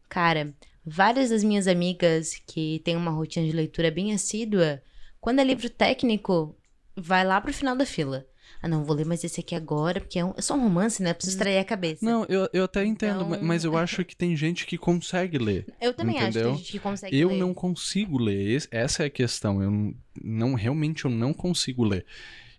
Cara, 0.08 0.54
várias 0.84 1.30
das 1.30 1.42
minhas 1.42 1.66
amigas 1.66 2.34
que 2.46 2.80
têm 2.84 2.96
uma 2.96 3.10
rotina 3.10 3.46
de 3.46 3.52
leitura 3.52 3.90
bem 3.90 4.12
assídua, 4.12 4.82
quando 5.20 5.40
é 5.40 5.44
livro 5.44 5.70
técnico, 5.70 6.56
vai 6.94 7.24
lá 7.24 7.40
pro 7.40 7.52
final 7.52 7.74
da 7.74 7.86
fila 7.86 8.26
ah, 8.64 8.68
não, 8.68 8.82
vou 8.82 8.96
ler 8.96 9.04
mais 9.04 9.22
esse 9.22 9.40
aqui 9.40 9.54
agora, 9.54 10.00
porque 10.00 10.18
é, 10.18 10.24
um, 10.24 10.32
é 10.36 10.40
só 10.40 10.54
um 10.54 10.62
romance, 10.62 11.02
né? 11.02 11.12
Preciso 11.12 11.36
extrair 11.36 11.58
a 11.58 11.64
cabeça. 11.64 12.04
Não, 12.04 12.24
eu, 12.24 12.48
eu 12.52 12.64
até 12.64 12.84
entendo, 12.84 13.24
então... 13.24 13.42
mas 13.42 13.62
eu 13.64 13.76
acho 13.76 14.04
que 14.04 14.16
tem 14.16 14.34
gente 14.34 14.66
que 14.66 14.78
consegue 14.78 15.36
ler. 15.36 15.66
Eu 15.80 15.92
também 15.92 16.16
entendeu? 16.16 16.28
acho 16.28 16.38
que 16.38 16.44
tem 16.44 16.56
gente 16.56 16.72
que 16.72 16.78
consegue 16.78 17.18
eu 17.18 17.28
ler. 17.28 17.34
Eu 17.34 17.38
não 17.38 17.52
consigo 17.52 18.16
ler, 18.16 18.66
essa 18.70 19.02
é 19.02 19.06
a 19.06 19.10
questão. 19.10 19.62
Eu 19.62 19.94
não, 20.22 20.54
realmente 20.54 21.04
eu 21.04 21.10
não 21.10 21.34
consigo 21.34 21.84
ler. 21.84 22.06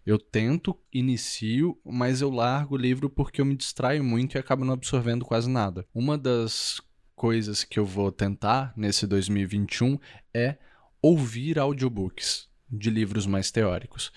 Eu 0.06 0.20
tento, 0.20 0.78
inicio, 0.94 1.76
mas 1.84 2.22
eu 2.22 2.30
largo 2.30 2.76
o 2.76 2.78
livro 2.78 3.10
porque 3.10 3.42
eu 3.42 3.46
me 3.46 3.56
distraio 3.56 4.04
muito 4.04 4.36
e 4.36 4.38
acabo 4.38 4.64
não 4.64 4.74
absorvendo 4.74 5.26
quase 5.26 5.50
nada. 5.50 5.88
Uma 5.92 6.16
das 6.16 6.80
coisas 7.16 7.64
que 7.64 7.80
eu 7.80 7.86
vou 7.86 8.12
tentar 8.12 8.74
nesse 8.78 9.08
2021 9.08 9.98
é 10.32 10.58
ouvir 11.02 11.58
audiobooks 11.58 12.48
de 12.70 12.90
livros 12.90 13.26
mais 13.26 13.50
teóricos 13.50 14.12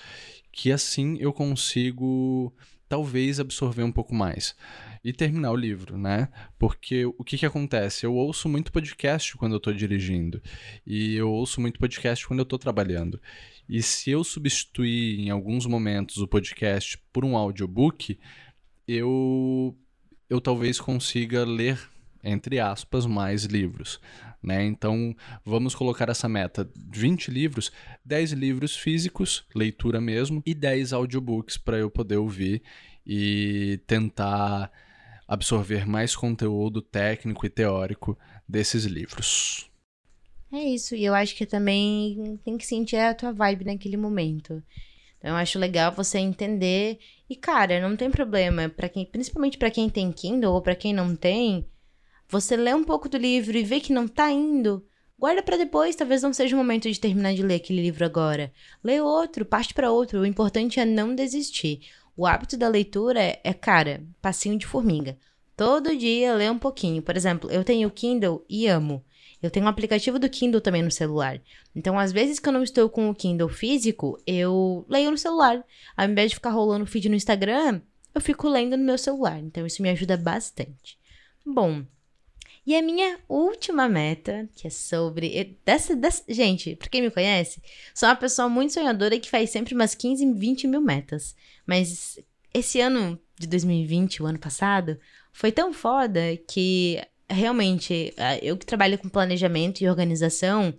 que 0.58 0.72
assim 0.72 1.16
eu 1.20 1.32
consigo 1.32 2.52
talvez 2.88 3.38
absorver 3.38 3.84
um 3.84 3.92
pouco 3.92 4.12
mais 4.12 4.56
e 5.04 5.12
terminar 5.12 5.52
o 5.52 5.56
livro, 5.56 5.96
né? 5.96 6.28
Porque 6.58 7.06
o 7.06 7.22
que, 7.22 7.38
que 7.38 7.46
acontece? 7.46 8.04
Eu 8.04 8.12
ouço 8.12 8.48
muito 8.48 8.72
podcast 8.72 9.36
quando 9.36 9.52
eu 9.52 9.58
estou 9.58 9.72
dirigindo 9.72 10.42
e 10.84 11.14
eu 11.14 11.30
ouço 11.30 11.60
muito 11.60 11.78
podcast 11.78 12.26
quando 12.26 12.40
eu 12.40 12.42
estou 12.42 12.58
trabalhando. 12.58 13.20
E 13.68 13.80
se 13.80 14.10
eu 14.10 14.24
substituir 14.24 15.20
em 15.20 15.30
alguns 15.30 15.64
momentos 15.64 16.16
o 16.16 16.26
podcast 16.26 16.98
por 17.12 17.24
um 17.24 17.36
audiobook, 17.36 18.18
eu 18.88 19.78
eu 20.28 20.40
talvez 20.40 20.80
consiga 20.80 21.44
ler 21.44 21.78
entre 22.24 22.58
aspas 22.58 23.06
mais 23.06 23.44
livros, 23.44 24.00
né? 24.42 24.64
Então, 24.64 25.14
vamos 25.44 25.74
colocar 25.74 26.08
essa 26.08 26.28
meta: 26.28 26.70
20 26.92 27.30
livros, 27.30 27.72
10 28.04 28.32
livros 28.32 28.76
físicos, 28.76 29.44
leitura 29.54 30.00
mesmo, 30.00 30.42
e 30.46 30.54
10 30.54 30.92
audiobooks 30.92 31.56
para 31.56 31.78
eu 31.78 31.90
poder 31.90 32.16
ouvir 32.16 32.62
e 33.06 33.80
tentar 33.86 34.70
absorver 35.26 35.86
mais 35.86 36.16
conteúdo 36.16 36.80
técnico 36.80 37.44
e 37.44 37.50
teórico 37.50 38.18
desses 38.48 38.84
livros. 38.84 39.70
É 40.50 40.60
isso, 40.60 40.94
e 40.94 41.04
eu 41.04 41.14
acho 41.14 41.36
que 41.36 41.44
também 41.44 42.40
tem 42.42 42.56
que 42.56 42.66
sentir 42.66 42.96
a 42.96 43.14
tua 43.14 43.32
vibe 43.32 43.66
naquele 43.66 43.98
momento. 43.98 44.62
Então 45.18 45.30
eu 45.30 45.36
acho 45.36 45.58
legal 45.58 45.92
você 45.92 46.18
entender 46.18 46.98
e 47.28 47.36
cara, 47.36 47.86
não 47.86 47.96
tem 47.96 48.10
problema 48.10 48.68
para 48.68 48.88
quem, 48.88 49.04
principalmente 49.04 49.58
para 49.58 49.70
quem 49.70 49.90
tem 49.90 50.10
Kindle 50.10 50.54
ou 50.54 50.62
para 50.62 50.76
quem 50.76 50.94
não 50.94 51.14
tem, 51.14 51.66
você 52.28 52.56
lê 52.56 52.74
um 52.74 52.84
pouco 52.84 53.08
do 53.08 53.16
livro 53.16 53.56
e 53.56 53.64
vê 53.64 53.80
que 53.80 53.92
não 53.92 54.06
tá 54.06 54.30
indo, 54.30 54.84
guarda 55.18 55.42
para 55.42 55.56
depois, 55.56 55.96
talvez 55.96 56.22
não 56.22 56.32
seja 56.32 56.54
o 56.54 56.58
momento 56.58 56.90
de 56.90 57.00
terminar 57.00 57.34
de 57.34 57.42
ler 57.42 57.56
aquele 57.56 57.80
livro 57.80 58.04
agora. 58.04 58.52
Lê 58.84 59.00
outro, 59.00 59.44
parte 59.44 59.72
para 59.72 59.90
outro. 59.90 60.20
O 60.20 60.26
importante 60.26 60.78
é 60.78 60.84
não 60.84 61.14
desistir. 61.14 61.80
O 62.16 62.26
hábito 62.26 62.56
da 62.56 62.68
leitura 62.68 63.20
é, 63.20 63.40
é, 63.42 63.54
cara, 63.54 64.04
passinho 64.20 64.58
de 64.58 64.66
formiga. 64.66 65.16
Todo 65.56 65.96
dia 65.96 66.34
lê 66.34 66.50
um 66.50 66.58
pouquinho. 66.58 67.00
Por 67.00 67.16
exemplo, 67.16 67.50
eu 67.50 67.64
tenho 67.64 67.88
o 67.88 67.90
Kindle 67.90 68.44
e 68.48 68.66
amo. 68.66 69.04
Eu 69.42 69.50
tenho 69.50 69.66
um 69.66 69.68
aplicativo 69.68 70.18
do 70.18 70.28
Kindle 70.28 70.60
também 70.60 70.82
no 70.82 70.90
celular. 70.90 71.40
Então, 71.74 71.98
às 71.98 72.12
vezes 72.12 72.38
que 72.38 72.48
eu 72.48 72.52
não 72.52 72.62
estou 72.62 72.90
com 72.90 73.08
o 73.08 73.14
Kindle 73.14 73.48
físico, 73.48 74.20
eu 74.26 74.84
leio 74.88 75.10
no 75.10 75.18
celular. 75.18 75.64
Ao 75.96 76.06
invés 76.06 76.30
de 76.30 76.36
ficar 76.36 76.50
rolando 76.50 76.86
feed 76.86 77.08
no 77.08 77.14
Instagram, 77.14 77.80
eu 78.14 78.20
fico 78.20 78.48
lendo 78.48 78.76
no 78.76 78.84
meu 78.84 78.98
celular. 78.98 79.38
Então, 79.38 79.64
isso 79.64 79.80
me 79.80 79.88
ajuda 79.88 80.16
bastante. 80.16 80.98
Bom, 81.46 81.84
e 82.68 82.76
a 82.76 82.82
minha 82.82 83.18
última 83.30 83.88
meta, 83.88 84.46
que 84.54 84.66
é 84.66 84.70
sobre. 84.70 85.56
Dessa, 85.64 85.96
dessa, 85.96 86.22
gente, 86.28 86.76
pra 86.76 86.90
quem 86.90 87.00
me 87.00 87.10
conhece, 87.10 87.62
sou 87.94 88.06
uma 88.06 88.14
pessoa 88.14 88.46
muito 88.46 88.74
sonhadora 88.74 89.18
que 89.18 89.30
faz 89.30 89.48
sempre 89.48 89.74
umas 89.74 89.94
15, 89.94 90.34
20 90.34 90.66
mil 90.66 90.82
metas. 90.82 91.34
Mas 91.66 92.18
esse 92.52 92.78
ano 92.78 93.18
de 93.38 93.46
2020, 93.46 94.22
o 94.22 94.26
ano 94.26 94.38
passado, 94.38 95.00
foi 95.32 95.50
tão 95.50 95.72
foda 95.72 96.20
que 96.46 97.02
realmente 97.26 98.12
eu 98.42 98.54
que 98.54 98.66
trabalho 98.66 98.98
com 98.98 99.08
planejamento 99.08 99.80
e 99.80 99.88
organização. 99.88 100.74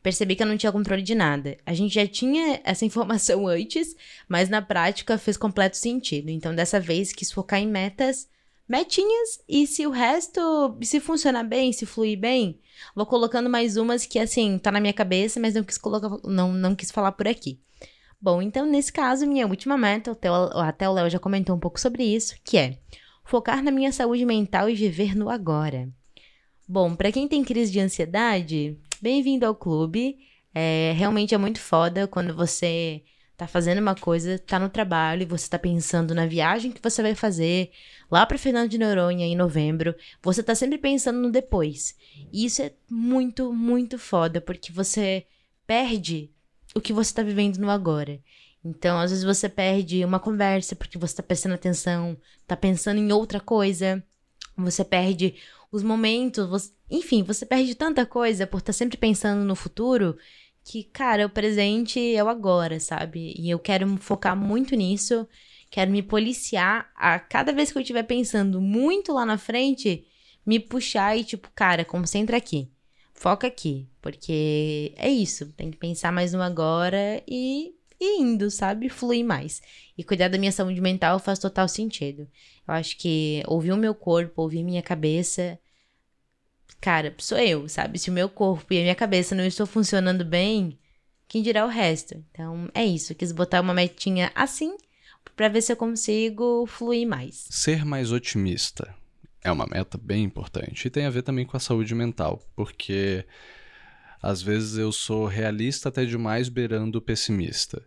Percebi 0.00 0.36
que 0.36 0.44
eu 0.44 0.46
não 0.46 0.56
tinha 0.56 0.70
controle 0.70 1.02
de 1.02 1.16
nada. 1.16 1.56
A 1.66 1.74
gente 1.74 1.92
já 1.92 2.06
tinha 2.06 2.60
essa 2.62 2.84
informação 2.86 3.48
antes, 3.48 3.96
mas 4.28 4.48
na 4.48 4.62
prática 4.62 5.18
fez 5.18 5.36
completo 5.36 5.76
sentido. 5.76 6.28
Então, 6.28 6.54
dessa 6.54 6.78
vez, 6.78 7.12
quis 7.12 7.32
focar 7.32 7.58
em 7.58 7.66
metas 7.66 8.30
metinhas 8.68 9.38
e 9.48 9.66
se 9.66 9.86
o 9.86 9.90
resto, 9.90 10.76
se 10.82 11.00
funcionar 11.00 11.44
bem, 11.44 11.72
se 11.72 11.84
fluir 11.84 12.18
bem, 12.18 12.60
vou 12.94 13.06
colocando 13.06 13.50
mais 13.50 13.76
umas 13.76 14.06
que 14.06 14.18
assim, 14.18 14.58
tá 14.58 14.70
na 14.70 14.80
minha 14.80 14.92
cabeça, 14.92 15.40
mas 15.40 15.54
não 15.54 15.62
quis 15.62 15.78
colocar, 15.78 16.10
não, 16.24 16.52
não 16.52 16.74
quis 16.74 16.90
falar 16.90 17.12
por 17.12 17.28
aqui. 17.28 17.60
Bom, 18.20 18.40
então 18.40 18.64
nesse 18.64 18.92
caso, 18.92 19.26
minha 19.26 19.46
última 19.46 19.76
meta, 19.76 20.16
até 20.54 20.88
o 20.88 20.92
Léo 20.92 21.10
já 21.10 21.18
comentou 21.18 21.56
um 21.56 21.60
pouco 21.60 21.80
sobre 21.80 22.04
isso, 22.04 22.36
que 22.44 22.56
é 22.56 22.78
focar 23.24 23.62
na 23.62 23.70
minha 23.70 23.92
saúde 23.92 24.24
mental 24.24 24.68
e 24.68 24.74
viver 24.74 25.16
no 25.16 25.28
agora. 25.28 25.88
Bom, 26.68 26.94
para 26.94 27.10
quem 27.10 27.26
tem 27.26 27.42
crise 27.42 27.72
de 27.72 27.80
ansiedade, 27.80 28.78
bem-vindo 29.00 29.44
ao 29.44 29.54
clube. 29.54 30.18
É, 30.54 30.92
realmente 30.96 31.34
é 31.34 31.38
muito 31.38 31.60
foda 31.60 32.06
quando 32.06 32.34
você 32.34 33.02
tá 33.36 33.46
fazendo 33.46 33.78
uma 33.78 33.94
coisa, 33.94 34.38
tá 34.38 34.58
no 34.58 34.68
trabalho 34.68 35.26
você 35.26 35.48
tá 35.48 35.58
pensando 35.58 36.14
na 36.14 36.26
viagem 36.26 36.70
que 36.70 36.82
você 36.82 37.02
vai 37.02 37.14
fazer 37.14 37.70
lá 38.10 38.24
para 38.26 38.38
Fernando 38.38 38.68
de 38.68 38.78
Noronha 38.78 39.26
em 39.26 39.36
novembro, 39.36 39.94
você 40.22 40.42
tá 40.42 40.54
sempre 40.54 40.78
pensando 40.78 41.18
no 41.18 41.30
depois. 41.30 41.96
E 42.32 42.44
isso 42.44 42.62
é 42.62 42.72
muito, 42.88 43.52
muito 43.52 43.98
foda, 43.98 44.40
porque 44.40 44.70
você 44.70 45.26
perde 45.66 46.30
o 46.74 46.80
que 46.80 46.92
você 46.92 47.12
tá 47.14 47.22
vivendo 47.22 47.58
no 47.58 47.70
agora. 47.70 48.20
Então, 48.64 48.98
às 48.98 49.10
vezes 49.10 49.24
você 49.24 49.48
perde 49.48 50.04
uma 50.04 50.20
conversa 50.20 50.76
porque 50.76 50.98
você 50.98 51.16
tá 51.16 51.22
prestando 51.22 51.54
atenção, 51.54 52.16
tá 52.46 52.56
pensando 52.56 52.98
em 52.98 53.12
outra 53.12 53.40
coisa. 53.40 54.02
Você 54.56 54.84
perde 54.84 55.34
os 55.70 55.82
momentos, 55.82 56.48
você... 56.48 56.70
enfim, 56.90 57.22
você 57.22 57.44
perde 57.44 57.74
tanta 57.74 58.06
coisa 58.06 58.46
por 58.46 58.58
estar 58.58 58.66
tá 58.66 58.72
sempre 58.72 58.96
pensando 58.96 59.44
no 59.44 59.56
futuro 59.56 60.16
que, 60.64 60.84
cara, 60.84 61.26
o 61.26 61.30
presente 61.30 62.14
é 62.14 62.22
o 62.22 62.28
agora, 62.28 62.78
sabe? 62.80 63.34
E 63.36 63.50
eu 63.50 63.58
quero 63.58 63.96
focar 63.98 64.36
muito 64.36 64.74
nisso, 64.76 65.28
quero 65.70 65.90
me 65.90 66.02
policiar 66.02 66.90
a 66.94 67.18
cada 67.18 67.52
vez 67.52 67.72
que 67.72 67.78
eu 67.78 67.82
estiver 67.82 68.04
pensando 68.04 68.60
muito 68.60 69.12
lá 69.12 69.26
na 69.26 69.38
frente, 69.38 70.06
me 70.46 70.60
puxar 70.60 71.16
e 71.16 71.24
tipo, 71.24 71.50
cara, 71.54 71.84
concentra 71.84 72.36
aqui. 72.36 72.70
Foca 73.14 73.46
aqui, 73.46 73.88
porque 74.00 74.92
é 74.96 75.08
isso, 75.08 75.52
tem 75.52 75.70
que 75.70 75.76
pensar 75.76 76.12
mais 76.12 76.32
no 76.32 76.42
agora 76.42 77.22
e, 77.28 77.74
e 78.00 78.20
indo, 78.20 78.50
sabe? 78.50 78.88
Fluir 78.88 79.24
mais. 79.24 79.62
E 79.96 80.02
cuidar 80.02 80.28
da 80.28 80.38
minha 80.38 80.50
saúde 80.52 80.80
mental 80.80 81.18
faz 81.18 81.38
total 81.38 81.68
sentido. 81.68 82.28
Eu 82.66 82.74
acho 82.74 82.96
que 82.98 83.42
ouvir 83.46 83.72
o 83.72 83.76
meu 83.76 83.94
corpo, 83.94 84.42
ouvir 84.42 84.64
minha 84.64 84.82
cabeça 84.82 85.58
cara, 86.82 87.14
sou 87.18 87.38
eu, 87.38 87.68
sabe? 87.68 87.98
Se 87.98 88.10
o 88.10 88.12
meu 88.12 88.28
corpo 88.28 88.74
e 88.74 88.78
a 88.78 88.82
minha 88.82 88.94
cabeça 88.94 89.36
não 89.36 89.46
estão 89.46 89.64
funcionando 89.64 90.24
bem, 90.24 90.76
quem 91.28 91.40
dirá 91.40 91.64
o 91.64 91.68
resto? 91.68 92.22
Então, 92.30 92.68
é 92.74 92.84
isso. 92.84 93.14
Quis 93.14 93.30
botar 93.30 93.60
uma 93.60 93.72
metinha 93.72 94.32
assim 94.34 94.76
para 95.36 95.48
ver 95.48 95.62
se 95.62 95.72
eu 95.72 95.76
consigo 95.76 96.66
fluir 96.66 97.06
mais. 97.06 97.46
Ser 97.48 97.84
mais 97.84 98.10
otimista 98.10 98.92
é 99.44 99.50
uma 99.50 99.66
meta 99.66 99.96
bem 99.96 100.24
importante 100.24 100.86
e 100.86 100.90
tem 100.90 101.06
a 101.06 101.10
ver 101.10 101.22
também 101.22 101.46
com 101.46 101.56
a 101.56 101.60
saúde 101.60 101.94
mental, 101.94 102.42
porque 102.54 103.24
às 104.20 104.42
vezes 104.42 104.76
eu 104.76 104.90
sou 104.90 105.26
realista 105.26 105.88
até 105.88 106.04
demais 106.04 106.48
beirando 106.48 107.00
pessimista. 107.00 107.80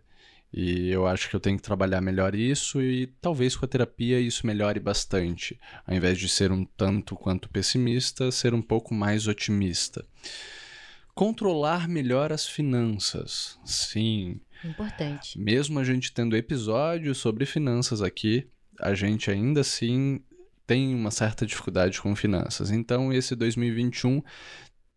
E 0.56 0.88
eu 0.88 1.06
acho 1.06 1.28
que 1.28 1.36
eu 1.36 1.40
tenho 1.40 1.58
que 1.58 1.62
trabalhar 1.62 2.00
melhor 2.00 2.34
isso 2.34 2.80
e 2.80 3.08
talvez 3.20 3.54
com 3.54 3.66
a 3.66 3.68
terapia 3.68 4.18
isso 4.18 4.46
melhore 4.46 4.80
bastante. 4.80 5.60
Ao 5.86 5.94
invés 5.94 6.18
de 6.18 6.30
ser 6.30 6.50
um 6.50 6.64
tanto 6.64 7.14
quanto 7.14 7.50
pessimista, 7.50 8.32
ser 8.32 8.54
um 8.54 8.62
pouco 8.62 8.94
mais 8.94 9.28
otimista. 9.28 10.02
Controlar 11.14 11.86
melhor 11.86 12.32
as 12.32 12.48
finanças. 12.48 13.58
Sim. 13.66 14.40
Importante. 14.64 15.38
Mesmo 15.38 15.78
a 15.78 15.84
gente 15.84 16.10
tendo 16.10 16.34
episódios 16.34 17.18
sobre 17.18 17.44
finanças 17.44 18.00
aqui, 18.00 18.48
a 18.80 18.94
gente 18.94 19.30
ainda 19.30 19.60
assim 19.60 20.22
tem 20.66 20.94
uma 20.94 21.10
certa 21.10 21.46
dificuldade 21.46 22.00
com 22.00 22.16
finanças. 22.16 22.70
Então, 22.70 23.12
esse 23.12 23.36
2021 23.36 24.22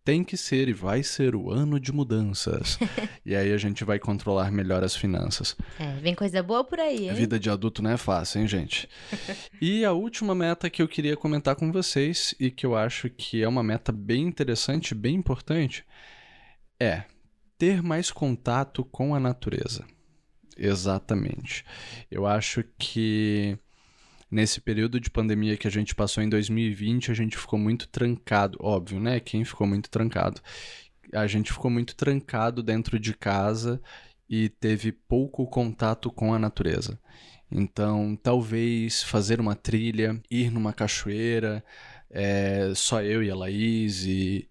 tem 0.09 0.23
que 0.23 0.35
ser 0.35 0.67
e 0.67 0.73
vai 0.73 1.03
ser 1.03 1.35
o 1.35 1.51
ano 1.51 1.79
de 1.79 1.91
mudanças. 1.91 2.79
e 3.23 3.35
aí 3.35 3.53
a 3.53 3.57
gente 3.57 3.83
vai 3.83 3.99
controlar 3.99 4.51
melhor 4.51 4.83
as 4.83 4.95
finanças. 4.95 5.55
É, 5.77 5.93
vem 5.97 6.15
coisa 6.15 6.41
boa 6.41 6.63
por 6.63 6.79
aí, 6.79 7.03
hein? 7.03 7.11
A 7.11 7.13
vida 7.13 7.39
de 7.39 7.47
adulto 7.47 7.83
não 7.83 7.91
é 7.91 7.97
fácil, 7.97 8.41
hein, 8.41 8.47
gente? 8.47 8.89
e 9.61 9.85
a 9.85 9.91
última 9.91 10.33
meta 10.33 10.67
que 10.67 10.81
eu 10.81 10.87
queria 10.87 11.15
comentar 11.15 11.55
com 11.55 11.71
vocês 11.71 12.33
e 12.39 12.49
que 12.49 12.65
eu 12.65 12.75
acho 12.75 13.07
que 13.07 13.43
é 13.43 13.47
uma 13.47 13.61
meta 13.61 13.91
bem 13.91 14.23
interessante, 14.23 14.95
bem 14.95 15.13
importante, 15.13 15.85
é 16.79 17.03
ter 17.55 17.83
mais 17.83 18.09
contato 18.09 18.83
com 18.83 19.13
a 19.13 19.19
natureza. 19.19 19.85
Exatamente. 20.57 21.63
Eu 22.09 22.25
acho 22.25 22.63
que 22.79 23.59
nesse 24.29 24.61
período 24.61 24.99
de 24.99 25.09
pandemia 25.09 25.57
que 25.57 25.67
a 25.67 25.71
gente 25.71 25.95
passou 25.95 26.23
em 26.23 26.29
2020, 26.29 27.11
a 27.11 27.13
gente 27.13 27.37
ficou 27.37 27.57
muito 27.57 27.87
trancado, 27.87 28.57
óbvio, 28.61 28.99
né? 28.99 29.19
Quem 29.19 29.43
ficou 29.43 29.65
muito 29.65 29.89
trancado? 29.89 30.41
A 31.13 31.25
gente 31.27 31.51
ficou 31.51 31.71
muito 31.71 31.95
trancado 31.95 32.61
dentro 32.61 32.99
de 32.99 33.13
casa 33.13 33.81
e 34.29 34.49
teve 34.49 34.91
pouco 34.91 35.47
contato 35.47 36.11
com 36.11 36.33
a 36.33 36.39
natureza. 36.39 36.99
Então, 37.51 38.15
talvez 38.21 39.01
fazer 39.01 39.39
uma 39.39 39.55
trilha, 39.55 40.21
ir 40.29 40.51
numa 40.51 40.71
cachoeira, 40.71 41.63
é, 42.11 42.71
só 42.75 43.01
eu 43.01 43.23
e 43.23 43.31
a 43.31 43.35
Laís, 43.35 44.05
e 44.05 44.47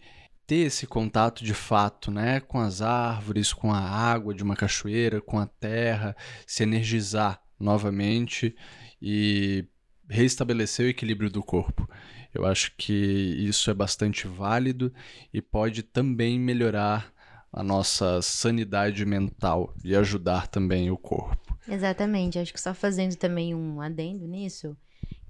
ter 0.47 0.67
esse 0.67 0.87
contato 0.87 1.45
de 1.45 1.55
fato, 1.55 2.11
né, 2.11 2.41
com 2.41 2.59
as 2.59 2.83
árvores, 2.83 3.53
com 3.53 3.73
a 3.73 3.79
água 3.79 4.35
de 4.35 4.43
uma 4.43 4.57
cachoeira, 4.57 5.21
com 5.21 5.39
a 5.39 5.47
terra, 5.47 6.17
se 6.47 6.65
energizar 6.65 7.41
novamente 7.61 8.57
e 9.01 9.65
restabelecer 10.09 10.87
o 10.87 10.89
equilíbrio 10.89 11.31
do 11.31 11.43
corpo. 11.43 11.89
Eu 12.35 12.45
acho 12.47 12.75
que 12.77 12.93
isso 12.93 13.71
é 13.71 13.75
bastante 13.75 14.27
válido 14.27 14.93
e 15.33 15.41
pode 15.41 15.83
também 15.83 16.39
melhorar 16.39 17.13
a 17.53 17.63
nossa 17.63 18.21
sanidade 18.21 19.05
mental 19.05 19.75
e 19.83 19.97
ajudar 19.97 20.47
também 20.49 20.91
o 20.91 20.97
corpo. 20.97 21.59
Exatamente, 21.67 22.39
acho 22.39 22.53
que 22.53 22.61
só 22.61 22.75
fazendo 22.75 23.17
também 23.17 23.55
um 23.55 23.81
adendo 23.81 24.27
nisso, 24.27 24.77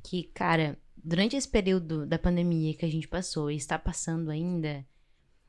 que, 0.02 0.24
cara, 0.34 0.78
durante 0.96 1.36
esse 1.36 1.48
período 1.48 2.06
da 2.06 2.18
pandemia 2.18 2.74
que 2.74 2.84
a 2.84 2.90
gente 2.90 3.08
passou 3.08 3.50
e 3.50 3.56
está 3.56 3.78
passando 3.78 4.30
ainda, 4.30 4.84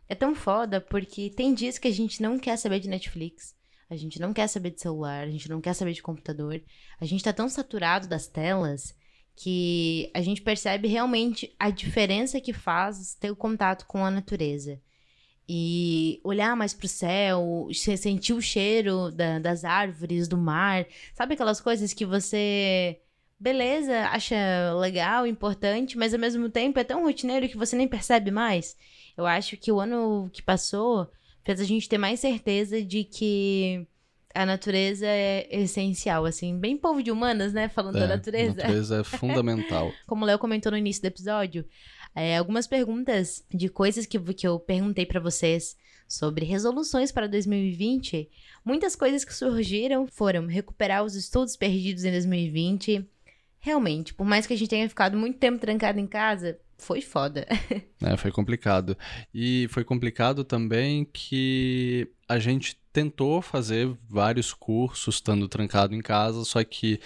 é 0.08 0.15
tão 0.15 0.34
foda 0.36 0.79
porque 0.79 1.29
tem 1.29 1.53
dias 1.53 1.77
que 1.77 1.88
a 1.88 1.93
gente 1.93 2.21
não 2.21 2.39
quer 2.39 2.58
saber 2.58 2.79
de 2.79 2.89
Netflix, 2.89 3.55
a 3.89 3.95
gente 3.95 4.19
não 4.19 4.34
quer 4.34 4.47
saber 4.47 4.71
de 4.71 4.82
celular, 4.82 5.23
a 5.23 5.32
gente 5.32 5.49
não 5.49 5.60
quer 5.60 5.73
saber 5.73 5.93
de 5.93 6.04
computador. 6.04 6.62
A 7.02 7.06
gente 7.06 7.23
tá 7.23 7.34
tão 7.34 7.49
saturado 7.49 8.08
das 8.08 8.28
telas 8.28 8.95
que 9.36 10.12
a 10.13 10.21
gente 10.21 10.41
percebe 10.41 10.88
realmente 10.88 11.56
a 11.58 11.69
diferença 11.69 12.41
que 12.41 12.54
faz 12.54 13.15
ter 13.15 13.32
o 13.32 13.36
contato 13.36 13.86
com 13.88 14.06
a 14.06 14.12
natureza. 14.12 14.80
E 15.47 16.21
olhar 16.23 16.56
mais 16.56 16.73
pro 16.73 16.88
céu, 16.88 17.67
sentir 17.73 18.34
o 18.34 18.41
cheiro 18.41 19.10
da, 19.12 19.39
das 19.39 19.63
árvores, 19.63 20.28
do 20.28 20.38
mar. 20.38 20.86
Sabe 21.15 21.34
aquelas 21.34 21.60
coisas 21.60 21.91
que 21.91 22.06
você 22.06 22.99
beleza, 23.39 24.02
acha 24.10 24.36
legal, 24.80 25.25
importante, 25.25 25.97
mas 25.97 26.13
ao 26.13 26.19
mesmo 26.19 26.49
tempo 26.49 26.78
é 26.78 26.84
tão 26.84 27.04
rotineiro 27.04 27.47
que 27.47 27.58
você 27.58 27.75
nem 27.75 27.88
percebe 27.88 28.30
mais. 28.30 28.75
Eu 29.17 29.25
acho 29.25 29.58
que 29.58 29.71
o 29.71 29.80
ano 29.80 30.30
que 30.32 30.41
passou 30.41 31.10
fez 31.50 31.60
a 31.62 31.64
gente 31.64 31.90
ter 31.90 31.98
mais 31.98 32.20
certeza 32.20 32.80
de 32.80 33.04
que 33.04 33.88
a 34.36 34.46
natureza 34.46 35.08
é 35.08 35.48
essencial, 35.50 36.26
assim, 36.26 36.56
bem 36.60 36.78
povo 36.78 37.02
de 37.02 37.10
humanas, 37.10 37.54
né? 37.54 37.68
Falando 37.68 37.98
é, 37.98 38.02
da 38.02 38.08
natureza. 38.08 38.52
A 38.52 38.56
natureza 38.56 39.00
é 39.00 39.04
fundamental. 39.18 39.92
Como 40.06 40.24
o 40.24 40.28
Léo 40.28 40.38
comentou 40.38 40.72
no 40.72 40.78
início 40.78 41.02
do 41.02 41.08
episódio, 41.08 41.66
é, 42.16 42.38
algumas 42.38 42.68
perguntas 42.68 43.44
de 43.52 43.68
coisas 43.68 44.06
que, 44.06 44.20
que 44.20 44.48
eu 44.48 44.60
perguntei 44.60 45.08
para 45.08 45.20
vocês 45.20 45.76
sobre 46.08 46.46
resoluções 46.46 47.12
para 47.12 47.28
2020. 47.28 48.30
Muitas 48.64 48.96
coisas 48.96 49.26
que 49.26 49.34
surgiram 49.34 50.06
foram 50.08 50.46
recuperar 50.46 51.04
os 51.04 51.16
estudos 51.16 51.56
perdidos 51.56 52.04
em 52.04 52.12
2020. 52.12 53.10
Realmente, 53.60 54.14
por 54.14 54.26
mais 54.26 54.46
que 54.46 54.54
a 54.54 54.58
gente 54.58 54.70
tenha 54.70 54.88
ficado 54.88 55.18
muito 55.18 55.40
tempo 55.40 55.58
trancado 55.58 56.00
em 56.00 56.06
casa, 56.06 56.60
foi 56.80 57.02
foda. 57.02 57.46
É, 58.02 58.15
foi 58.15 58.32
complicado. 58.32 58.98
E 59.34 59.68
foi 59.72 59.84
complicado 59.84 60.46
também 60.46 61.06
que 61.12 62.08
a 62.30 62.39
gente 62.39 62.80
tentou 62.94 63.42
fazer 63.42 63.94
vários 64.08 64.54
cursos 64.54 65.15
estando 65.15 65.50
trancado 65.50 65.94
em 65.94 66.02
casa, 66.02 66.46
só 66.46 66.63
que 66.63 67.02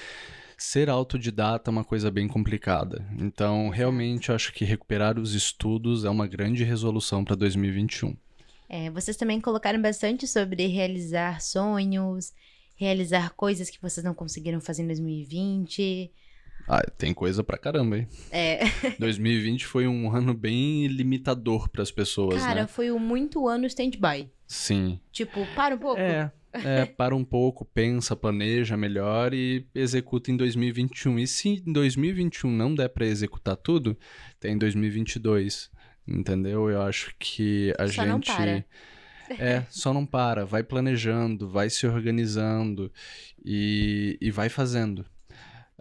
ser 0.55 0.89
autodidata 0.89 1.69
é 1.69 1.71
uma 1.71 1.83
coisa 1.83 2.11
bem 2.11 2.27
complicada. 2.27 3.05
Então, 3.17 3.69
realmente, 3.69 4.31
acho 4.31 4.53
que 4.53 4.63
recuperar 4.63 5.17
os 5.17 5.33
estudos 5.33 6.05
é 6.05 6.09
uma 6.11 6.27
grande 6.27 6.63
resolução 6.63 7.25
para 7.25 7.35
2021. 7.35 8.15
É, 8.69 8.89
vocês 8.91 9.17
também 9.17 9.41
colocaram 9.41 9.81
bastante 9.81 10.27
sobre 10.27 10.67
realizar 10.67 11.41
sonhos, 11.41 12.33
realizar 12.75 13.31
coisas 13.31 13.69
que 13.69 13.81
vocês 13.81 14.03
não 14.03 14.13
conseguiram 14.13 14.61
fazer 14.61 14.83
em 14.83 14.87
2020. 14.87 16.11
Ah, 16.67 16.81
tem 16.97 17.13
coisa 17.13 17.43
pra 17.43 17.57
caramba, 17.57 17.97
hein? 17.97 18.07
É. 18.31 18.59
2020 18.99 19.65
foi 19.65 19.87
um 19.87 20.11
ano 20.15 20.33
bem 20.33 20.87
limitador 20.87 21.69
para 21.69 21.81
as 21.83 21.91
pessoas, 21.91 22.41
Cara, 22.41 22.61
né? 22.61 22.67
foi 22.67 22.91
um 22.91 22.99
muito 22.99 23.47
ano 23.47 23.65
stand-by. 23.65 24.29
Sim. 24.47 24.99
Tipo, 25.11 25.45
para 25.55 25.75
um 25.75 25.79
pouco. 25.79 25.99
É. 25.99 26.31
É, 26.53 26.85
para 26.85 27.15
um 27.15 27.23
pouco, 27.25 27.65
pensa, 27.65 28.15
planeja 28.15 28.77
melhor 28.77 29.33
e 29.33 29.65
executa 29.73 30.29
em 30.29 30.37
2021. 30.37 31.17
E 31.17 31.25
se 31.25 31.63
em 31.65 31.73
2021 31.73 32.51
não 32.51 32.75
der 32.75 32.89
para 32.89 33.07
executar 33.07 33.57
tudo, 33.57 33.97
tem 34.39 34.55
2022. 34.55 35.71
Entendeu? 36.07 36.69
Eu 36.69 36.83
acho 36.83 37.15
que 37.17 37.73
a 37.79 37.87
Só 37.87 38.03
gente. 38.03 38.07
não 38.07 38.19
para. 38.21 38.65
É, 39.39 39.63
só 39.69 39.93
não 39.93 40.05
para. 40.05 40.45
Vai 40.45 40.61
planejando, 40.61 41.49
vai 41.49 41.71
se 41.71 41.87
organizando 41.87 42.91
e, 43.43 44.17
e 44.21 44.29
vai 44.29 44.47
fazendo. 44.47 45.05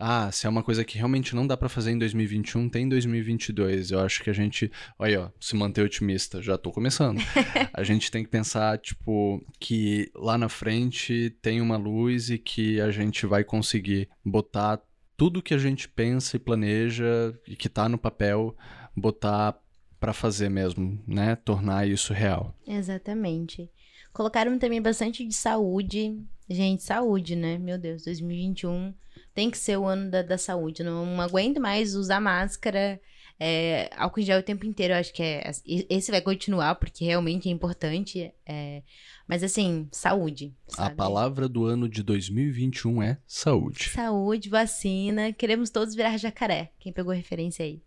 Ah, 0.04 0.32
se 0.32 0.48
é 0.48 0.50
uma 0.50 0.64
coisa 0.64 0.84
que 0.84 0.98
realmente 0.98 1.32
não 1.32 1.46
dá 1.46 1.56
pra 1.56 1.68
fazer 1.68 1.92
em 1.92 1.98
2021, 1.98 2.68
tem 2.68 2.86
em 2.86 2.88
2022. 2.88 3.92
Eu 3.92 4.00
acho 4.00 4.20
que 4.20 4.28
a 4.28 4.32
gente, 4.32 4.68
olha, 4.98 5.26
ó, 5.26 5.30
se 5.38 5.54
manter 5.54 5.80
otimista, 5.80 6.42
já 6.42 6.58
tô 6.58 6.72
começando. 6.72 7.20
a 7.72 7.84
gente 7.84 8.10
tem 8.10 8.24
que 8.24 8.28
pensar, 8.28 8.78
tipo, 8.78 9.40
que 9.60 10.10
lá 10.12 10.36
na 10.36 10.48
frente 10.48 11.30
tem 11.40 11.60
uma 11.60 11.76
luz 11.76 12.30
e 12.30 12.38
que 12.38 12.80
a 12.80 12.90
gente 12.90 13.26
vai 13.26 13.44
conseguir 13.44 14.08
botar 14.24 14.82
tudo 15.16 15.40
que 15.40 15.54
a 15.54 15.58
gente 15.58 15.88
pensa 15.88 16.34
e 16.34 16.40
planeja 16.40 17.32
e 17.46 17.54
que 17.54 17.68
tá 17.68 17.88
no 17.88 17.96
papel, 17.96 18.56
botar 18.96 19.56
pra 20.00 20.12
fazer 20.12 20.48
mesmo, 20.48 21.00
né? 21.06 21.36
Tornar 21.36 21.86
isso 21.86 22.12
real. 22.12 22.52
Exatamente. 22.66 23.70
Colocaram 24.12 24.58
também 24.58 24.82
bastante 24.82 25.24
de 25.24 25.32
saúde. 25.32 26.20
Gente, 26.50 26.82
saúde, 26.82 27.36
né? 27.36 27.56
Meu 27.56 27.78
Deus, 27.78 28.02
2021 28.02 28.92
tem 29.34 29.50
que 29.50 29.58
ser 29.58 29.78
o 29.78 29.86
ano 29.86 30.10
da, 30.10 30.22
da 30.22 30.38
saúde. 30.38 30.82
Não 30.82 31.20
aguento 31.20 31.60
mais 31.60 31.94
usar 31.94 32.20
máscara, 32.20 33.00
é, 33.38 33.90
álcool 33.96 34.20
em 34.20 34.24
gel 34.24 34.38
o 34.38 34.42
tempo 34.42 34.64
inteiro. 34.64 34.94
Eu 34.94 34.98
acho 34.98 35.12
que 35.12 35.22
é, 35.22 35.50
esse 35.66 36.10
vai 36.10 36.20
continuar, 36.20 36.76
porque 36.76 37.04
realmente 37.04 37.48
é 37.48 37.52
importante. 37.52 38.32
É, 38.46 38.82
mas 39.26 39.42
assim, 39.42 39.88
saúde. 39.90 40.54
A 40.74 40.84
sabe? 40.84 40.96
palavra 40.96 41.48
do 41.48 41.64
ano 41.64 41.88
de 41.88 42.02
2021 42.02 43.02
é 43.02 43.18
saúde. 43.26 43.90
Saúde, 43.90 44.48
vacina. 44.48 45.32
Queremos 45.32 45.70
todos 45.70 45.94
virar 45.94 46.16
jacaré. 46.16 46.70
Quem 46.78 46.92
pegou 46.92 47.12
referência 47.12 47.64
aí? 47.64 47.82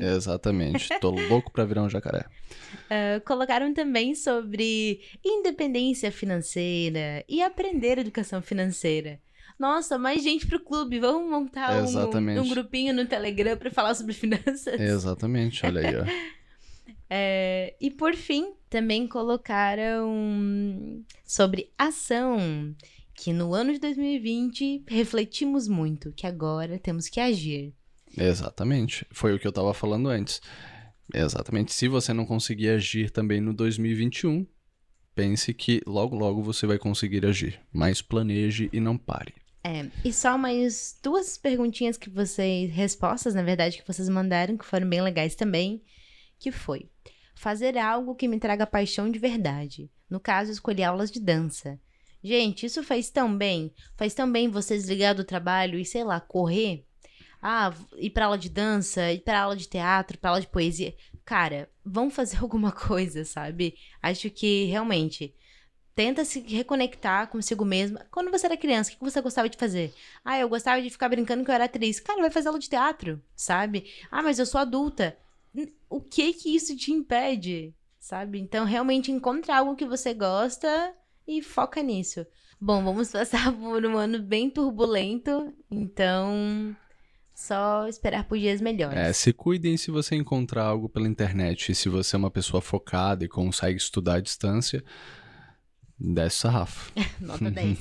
Exatamente. 0.00 0.88
Tô 1.00 1.10
louco 1.28 1.50
pra 1.50 1.64
virar 1.64 1.82
um 1.82 1.90
jacaré. 1.90 2.26
Uh, 2.90 3.20
colocaram 3.24 3.72
também 3.72 4.14
sobre 4.14 5.00
independência 5.24 6.10
financeira 6.10 7.24
e 7.28 7.42
aprender 7.42 7.98
educação 7.98 8.42
financeira. 8.42 9.20
Nossa, 9.58 9.98
mais 9.98 10.22
gente 10.22 10.46
pro 10.46 10.60
clube. 10.60 10.98
Vamos 10.98 11.30
montar 11.30 11.82
um, 11.82 12.40
um 12.40 12.48
grupinho 12.48 12.94
no 12.94 13.06
Telegram 13.06 13.56
pra 13.56 13.70
falar 13.70 13.94
sobre 13.94 14.12
finanças. 14.12 14.80
Exatamente, 14.80 15.64
olha 15.64 15.80
aí, 15.88 15.96
ó. 15.96 16.04
É, 17.14 17.74
e 17.78 17.90
por 17.90 18.14
fim, 18.14 18.54
também 18.70 19.06
colocaram 19.06 21.04
sobre 21.26 21.70
ação. 21.76 22.74
Que 23.14 23.34
no 23.34 23.52
ano 23.52 23.74
de 23.74 23.78
2020 23.78 24.84
refletimos 24.88 25.68
muito, 25.68 26.10
que 26.12 26.26
agora 26.26 26.78
temos 26.78 27.10
que 27.10 27.20
agir. 27.20 27.74
Exatamente. 28.16 29.06
Foi 29.10 29.34
o 29.34 29.38
que 29.38 29.46
eu 29.46 29.52
tava 29.52 29.74
falando 29.74 30.08
antes. 30.08 30.40
Exatamente. 31.12 31.74
Se 31.74 31.86
você 31.86 32.14
não 32.14 32.24
conseguir 32.24 32.70
agir 32.70 33.10
também 33.10 33.42
no 33.42 33.52
2021, 33.52 34.46
pense 35.14 35.52
que 35.52 35.82
logo 35.86 36.16
logo 36.16 36.42
você 36.42 36.66
vai 36.66 36.78
conseguir 36.78 37.26
agir. 37.26 37.60
Mas 37.70 38.00
planeje 38.00 38.70
e 38.72 38.80
não 38.80 38.96
pare. 38.96 39.34
É, 39.64 39.88
e 40.04 40.12
só 40.12 40.36
mais 40.36 40.98
duas 41.02 41.38
perguntinhas 41.38 41.96
que 41.96 42.10
vocês, 42.10 42.70
respostas, 42.72 43.34
na 43.34 43.42
verdade, 43.42 43.78
que 43.78 43.86
vocês 43.86 44.08
mandaram, 44.08 44.56
que 44.56 44.64
foram 44.64 44.88
bem 44.88 45.00
legais 45.00 45.36
também, 45.36 45.82
que 46.38 46.50
foi 46.50 46.90
fazer 47.34 47.78
algo 47.78 48.14
que 48.14 48.28
me 48.28 48.38
traga 48.38 48.66
paixão 48.66 49.10
de 49.10 49.18
verdade. 49.18 49.90
No 50.10 50.20
caso, 50.20 50.50
escolhi 50.50 50.82
aulas 50.82 51.10
de 51.10 51.20
dança. 51.20 51.80
Gente, 52.22 52.66
isso 52.66 52.82
faz 52.82 53.10
tão 53.10 53.36
bem. 53.36 53.72
Faz 53.96 54.14
tão 54.14 54.30
bem 54.30 54.48
você 54.48 54.76
desligar 54.76 55.14
do 55.14 55.24
trabalho 55.24 55.78
e, 55.78 55.84
sei 55.84 56.04
lá, 56.04 56.20
correr. 56.20 56.84
Ah, 57.40 57.74
ir 57.96 58.10
pra 58.10 58.26
aula 58.26 58.38
de 58.38 58.48
dança, 58.48 59.10
ir 59.12 59.20
pra 59.20 59.40
aula 59.42 59.56
de 59.56 59.68
teatro, 59.68 60.18
pra 60.18 60.30
aula 60.30 60.40
de 60.40 60.46
poesia. 60.46 60.94
Cara, 61.24 61.68
vão 61.84 62.10
fazer 62.10 62.38
alguma 62.42 62.70
coisa, 62.70 63.24
sabe? 63.24 63.74
Acho 64.00 64.30
que 64.30 64.66
realmente 64.66 65.34
tenta 65.94 66.24
se 66.24 66.40
reconectar 66.40 67.28
consigo 67.28 67.64
mesma. 67.64 68.06
Quando 68.10 68.30
você 68.30 68.46
era 68.46 68.56
criança, 68.56 68.90
o 68.90 68.94
que 68.94 69.04
você 69.04 69.20
gostava 69.20 69.48
de 69.48 69.58
fazer? 69.58 69.92
Ah, 70.24 70.38
eu 70.38 70.48
gostava 70.48 70.80
de 70.80 70.90
ficar 70.90 71.08
brincando 71.08 71.44
que 71.44 71.50
eu 71.50 71.54
era 71.54 71.64
atriz. 71.64 72.00
Cara, 72.00 72.20
vai 72.20 72.30
fazer 72.30 72.48
aula 72.48 72.58
de 72.58 72.68
teatro, 72.68 73.22
sabe? 73.34 73.84
Ah, 74.10 74.22
mas 74.22 74.38
eu 74.38 74.46
sou 74.46 74.60
adulta. 74.60 75.16
O 75.88 76.00
que 76.00 76.32
que 76.32 76.54
isso 76.54 76.74
te 76.76 76.92
impede, 76.92 77.74
sabe? 77.98 78.38
Então, 78.38 78.64
realmente 78.64 79.12
encontra 79.12 79.58
algo 79.58 79.76
que 79.76 79.84
você 79.84 80.14
gosta 80.14 80.94
e 81.26 81.42
foca 81.42 81.82
nisso. 81.82 82.26
Bom, 82.60 82.82
vamos 82.82 83.10
passar 83.12 83.52
por 83.52 83.84
um 83.84 83.98
ano 83.98 84.18
bem 84.22 84.48
turbulento, 84.48 85.52
então 85.70 86.74
só 87.34 87.88
esperar 87.88 88.24
por 88.24 88.38
dias 88.38 88.60
melhores. 88.60 88.96
É, 88.96 89.12
se 89.12 89.32
cuidem 89.32 89.76
se 89.76 89.90
você 89.90 90.14
encontrar 90.14 90.64
algo 90.64 90.88
pela 90.88 91.08
internet 91.08 91.74
se 91.74 91.88
você 91.88 92.14
é 92.14 92.18
uma 92.18 92.30
pessoa 92.30 92.60
focada 92.60 93.24
e 93.24 93.28
consegue 93.28 93.76
estudar 93.76 94.14
à 94.14 94.20
distância, 94.20 94.84
desce 96.02 96.38
sarrafo. 96.38 96.92
Nota 97.20 97.50
10. 97.50 97.78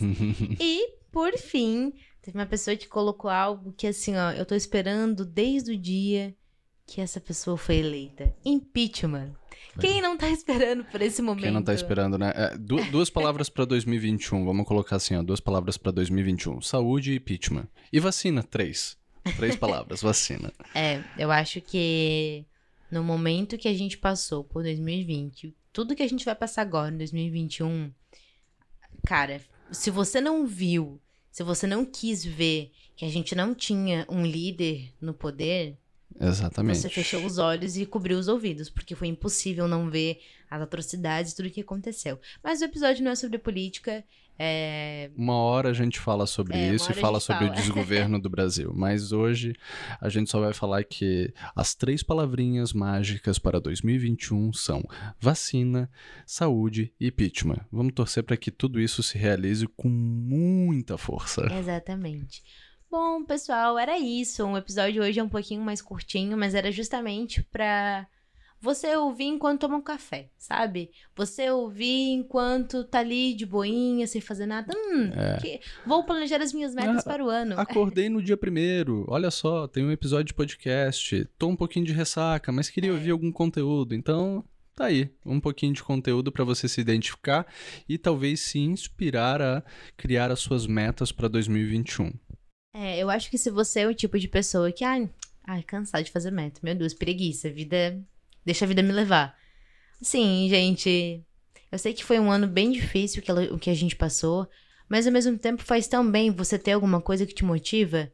e, 0.59 0.95
por 1.11 1.33
fim, 1.37 1.93
teve 2.21 2.37
uma 2.37 2.45
pessoa 2.45 2.75
que 2.75 2.87
colocou 2.87 3.29
algo 3.29 3.73
que, 3.73 3.87
assim, 3.87 4.15
ó, 4.15 4.31
eu 4.31 4.45
tô 4.45 4.55
esperando 4.55 5.25
desde 5.25 5.71
o 5.71 5.77
dia 5.77 6.35
que 6.85 7.01
essa 7.01 7.19
pessoa 7.19 7.57
foi 7.57 7.77
eleita. 7.77 8.35
Impeachment. 8.43 9.33
Quem 9.79 10.01
não 10.01 10.17
tá 10.17 10.29
esperando 10.29 10.83
por 10.83 11.01
esse 11.01 11.21
momento? 11.21 11.43
Quem 11.43 11.51
não 11.51 11.63
tá 11.63 11.73
esperando, 11.73 12.17
né? 12.17 12.33
É, 12.35 12.57
du 12.57 12.83
duas 12.91 13.09
palavras 13.09 13.47
pra 13.49 13.63
2021, 13.63 14.43
vamos 14.43 14.67
colocar 14.67 14.97
assim, 14.97 15.15
ó, 15.15 15.23
duas 15.23 15.39
palavras 15.39 15.77
pra 15.77 15.91
2021. 15.91 16.61
Saúde 16.61 17.13
e 17.13 17.15
impeachment. 17.15 17.67
E 17.91 17.99
vacina, 17.99 18.43
três. 18.43 18.97
Três 19.37 19.55
palavras, 19.55 20.01
vacina. 20.01 20.51
É, 20.75 21.01
eu 21.17 21.31
acho 21.31 21.61
que 21.61 22.45
no 22.91 23.03
momento 23.03 23.57
que 23.57 23.67
a 23.67 23.73
gente 23.73 23.97
passou 23.97 24.43
por 24.43 24.63
2020, 24.63 25.55
tudo 25.71 25.95
que 25.95 26.03
a 26.03 26.07
gente 26.09 26.25
vai 26.25 26.35
passar 26.35 26.63
agora 26.63 26.93
em 26.93 26.97
2021, 26.97 27.91
cara, 29.05 29.41
se 29.71 29.89
você 29.89 30.19
não 30.19 30.45
viu, 30.45 30.99
se 31.31 31.43
você 31.43 31.65
não 31.65 31.85
quis 31.85 32.23
ver 32.25 32.71
que 32.95 33.05
a 33.05 33.09
gente 33.09 33.33
não 33.33 33.55
tinha 33.55 34.05
um 34.09 34.25
líder 34.25 34.93
no 34.99 35.13
poder, 35.13 35.77
Exatamente. 36.19 36.79
você 36.79 36.89
fechou 36.89 37.25
os 37.25 37.37
olhos 37.37 37.77
e 37.77 37.85
cobriu 37.85 38.17
os 38.17 38.27
ouvidos, 38.27 38.69
porque 38.69 38.95
foi 38.95 39.07
impossível 39.07 39.67
não 39.67 39.89
ver 39.89 40.19
as 40.49 40.61
atrocidades, 40.61 41.33
tudo 41.33 41.47
o 41.47 41.51
que 41.51 41.61
aconteceu. 41.61 42.19
Mas 42.43 42.61
o 42.61 42.65
episódio 42.65 43.03
não 43.03 43.11
é 43.11 43.15
sobre 43.15 43.37
política, 43.37 44.03
é... 44.43 45.11
Uma 45.15 45.35
hora 45.35 45.69
a 45.69 45.73
gente 45.73 45.99
fala 45.99 46.25
sobre 46.25 46.57
É, 46.57 46.73
isso 46.73 46.91
e 46.91 46.95
fala 46.95 47.19
sobre 47.19 47.43
o 47.45 47.47
fala. 47.49 47.59
desgoverno 47.61 48.19
do 48.19 48.27
Brasil. 48.27 48.73
Mas 48.75 49.11
hoje 49.11 49.53
a 49.99 50.09
gente 50.09 50.31
só 50.31 50.39
vai 50.39 50.51
falar 50.51 50.83
que 50.83 51.31
as 51.55 51.75
três 51.75 52.01
palavrinhas 52.01 52.73
mágicas 52.73 53.37
para 53.37 53.59
2021 53.59 54.51
são 54.51 54.83
vacina, 55.19 55.87
saúde 56.25 56.91
e 56.99 57.09
impeachment. 57.09 57.63
Vamos 57.71 57.93
torcer 57.93 58.23
para 58.23 58.35
que 58.35 58.49
tudo 58.49 58.79
isso 58.79 59.03
se 59.03 59.15
realize 59.15 59.67
com 59.77 59.89
muita 59.89 60.97
força. 60.97 61.45
Exatamente. 61.53 62.41
Bom, 62.91 63.23
pessoal, 63.23 63.79
era 63.79 63.97
isso. 63.97 64.45
O 64.45 64.57
episódio 64.57 65.01
hoje 65.01 65.17
é 65.19 65.23
um 65.23 65.29
pouquinho 65.29 65.61
mais 65.61 65.81
curtinho, 65.81 66.37
mas 66.37 66.53
era 66.53 66.69
justamente 66.71 67.41
pra 67.43 68.05
você 68.59 68.95
ouvir 68.97 69.23
enquanto 69.25 69.61
toma 69.61 69.77
um 69.77 69.81
café, 69.81 70.29
sabe? 70.37 70.91
Você 71.15 71.49
ouvir 71.49 72.11
enquanto 72.11 72.83
tá 72.83 72.99
ali 72.99 73.33
de 73.33 73.45
boinha, 73.45 74.05
sem 74.07 74.19
fazer 74.19 74.45
nada. 74.45 74.73
Hum, 74.77 75.09
que- 75.41 75.61
vou 75.85 76.03
planejar 76.03 76.41
as 76.41 76.51
minhas 76.53 76.75
metas 76.75 76.97
Ah, 77.07 77.09
para 77.09 77.23
o 77.23 77.29
ano. 77.29 77.57
Acordei 77.57 78.09
no 78.09 78.21
dia 78.21 78.35
primeiro. 78.35 79.05
Olha 79.07 79.31
só, 79.31 79.67
tem 79.69 79.85
um 79.85 79.91
episódio 79.91 80.25
de 80.25 80.33
podcast. 80.33 81.25
Tô 81.39 81.47
um 81.47 81.55
pouquinho 81.55 81.85
de 81.85 81.93
ressaca, 81.93 82.51
mas 82.51 82.69
queria 82.69 82.91
ouvir 82.91 83.11
algum 83.11 83.31
conteúdo. 83.31 83.95
Então, 83.95 84.43
tá 84.75 84.85
aí. 84.87 85.09
Um 85.25 85.39
pouquinho 85.39 85.73
de 85.73 85.81
conteúdo 85.81 86.29
para 86.29 86.43
você 86.43 86.67
se 86.67 86.81
identificar 86.81 87.47
e 87.87 87.97
talvez 87.97 88.41
se 88.41 88.59
inspirar 88.59 89.41
a 89.41 89.63
criar 89.95 90.29
as 90.29 90.39
suas 90.41 90.67
metas 90.67 91.11
para 91.11 91.29
2021. 91.29 92.11
É, 92.73 92.97
eu 92.99 93.09
acho 93.09 93.29
que 93.29 93.37
se 93.37 93.49
você 93.49 93.81
é 93.81 93.87
o 93.87 93.93
tipo 93.93 94.17
de 94.17 94.27
pessoa 94.27 94.71
que, 94.71 94.83
ai, 94.83 95.09
ai, 95.43 95.61
cansado 95.63 96.03
de 96.03 96.11
fazer 96.11 96.31
meta, 96.31 96.59
meu 96.63 96.73
Deus, 96.75 96.93
preguiça, 96.93 97.49
vida, 97.49 97.99
deixa 98.45 98.65
a 98.65 98.67
vida 98.67 98.81
me 98.81 98.91
levar. 98.91 99.37
Sim, 100.01 100.47
gente, 100.49 101.23
eu 101.71 101.79
sei 101.79 101.93
que 101.93 102.03
foi 102.05 102.19
um 102.19 102.31
ano 102.31 102.47
bem 102.47 102.71
difícil 102.71 103.21
que 103.21 103.31
ela- 103.31 103.53
o 103.53 103.59
que 103.59 103.69
a 103.69 103.73
gente 103.75 103.95
passou, 103.95 104.47
mas 104.89 105.07
ao 105.07 105.13
mesmo 105.13 105.37
tempo 105.37 105.63
faz 105.63 105.87
tão 105.87 106.09
bem 106.09 106.31
você 106.31 106.57
ter 106.59 106.73
alguma 106.73 107.01
coisa 107.01 107.25
que 107.25 107.33
te 107.35 107.45
motiva. 107.45 108.11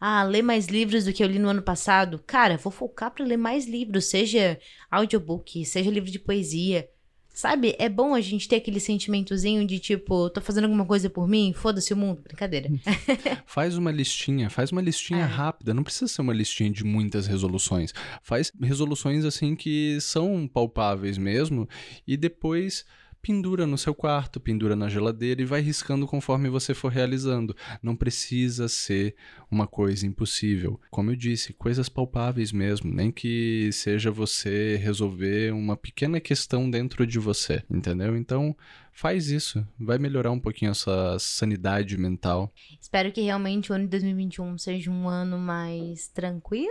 Ah, 0.00 0.24
ler 0.24 0.42
mais 0.42 0.66
livros 0.68 1.04
do 1.04 1.12
que 1.12 1.22
eu 1.22 1.28
li 1.28 1.38
no 1.38 1.48
ano 1.48 1.62
passado. 1.62 2.18
Cara, 2.26 2.56
vou 2.56 2.72
focar 2.72 3.10
pra 3.12 3.24
ler 3.24 3.36
mais 3.36 3.66
livros, 3.66 4.06
seja 4.06 4.58
audiobook, 4.90 5.64
seja 5.66 5.90
livro 5.90 6.10
de 6.10 6.18
poesia. 6.18 6.88
Sabe, 7.32 7.74
é 7.78 7.88
bom 7.88 8.14
a 8.14 8.20
gente 8.20 8.48
ter 8.48 8.56
aquele 8.56 8.80
sentimentozinho 8.80 9.64
de 9.66 9.78
tipo, 9.78 10.28
tô 10.30 10.40
fazendo 10.40 10.64
alguma 10.64 10.84
coisa 10.84 11.08
por 11.08 11.26
mim, 11.28 11.52
foda-se 11.54 11.94
o 11.94 11.96
mundo, 11.96 12.20
brincadeira. 12.22 12.68
Faz 13.46 13.76
uma 13.78 13.90
listinha, 13.90 14.50
faz 14.50 14.72
uma 14.72 14.82
listinha 14.82 15.22
É. 15.22 15.26
rápida, 15.26 15.72
não 15.72 15.82
precisa 15.84 16.08
ser 16.08 16.20
uma 16.22 16.34
listinha 16.34 16.70
de 16.70 16.84
muitas 16.84 17.26
resoluções. 17.26 17.94
Faz 18.22 18.52
resoluções 18.60 19.24
assim 19.24 19.54
que 19.54 19.98
são 20.00 20.46
palpáveis 20.52 21.16
mesmo 21.16 21.68
e 22.06 22.16
depois 22.16 22.84
pendura 23.22 23.66
no 23.66 23.78
seu 23.78 23.94
quarto, 23.94 24.40
pendura 24.40 24.74
na 24.74 24.88
geladeira 24.88 25.42
e 25.42 25.44
vai 25.44 25.60
riscando 25.60 26.06
conforme 26.06 26.48
você 26.48 26.74
for 26.74 26.90
realizando. 26.90 27.54
Não 27.82 27.94
precisa 27.94 28.68
ser 28.68 29.14
uma 29.50 29.66
coisa 29.66 30.06
impossível. 30.06 30.80
Como 30.90 31.10
eu 31.10 31.16
disse, 31.16 31.52
coisas 31.52 31.88
palpáveis 31.88 32.52
mesmo, 32.52 32.92
nem 32.92 33.10
que 33.10 33.70
seja 33.72 34.10
você 34.10 34.76
resolver 34.76 35.52
uma 35.52 35.76
pequena 35.76 36.20
questão 36.20 36.70
dentro 36.70 37.06
de 37.06 37.18
você, 37.18 37.62
entendeu? 37.70 38.16
Então, 38.16 38.56
faz 38.92 39.30
isso, 39.30 39.66
vai 39.78 39.98
melhorar 39.98 40.30
um 40.30 40.40
pouquinho 40.40 40.70
a 40.70 40.74
sua 40.74 41.18
sanidade 41.18 41.96
mental. 41.96 42.52
Espero 42.80 43.12
que 43.12 43.20
realmente 43.20 43.70
o 43.70 43.74
ano 43.74 43.84
de 43.84 43.90
2021 43.90 44.58
seja 44.58 44.90
um 44.90 45.08
ano 45.08 45.38
mais 45.38 46.08
tranquilo. 46.08 46.70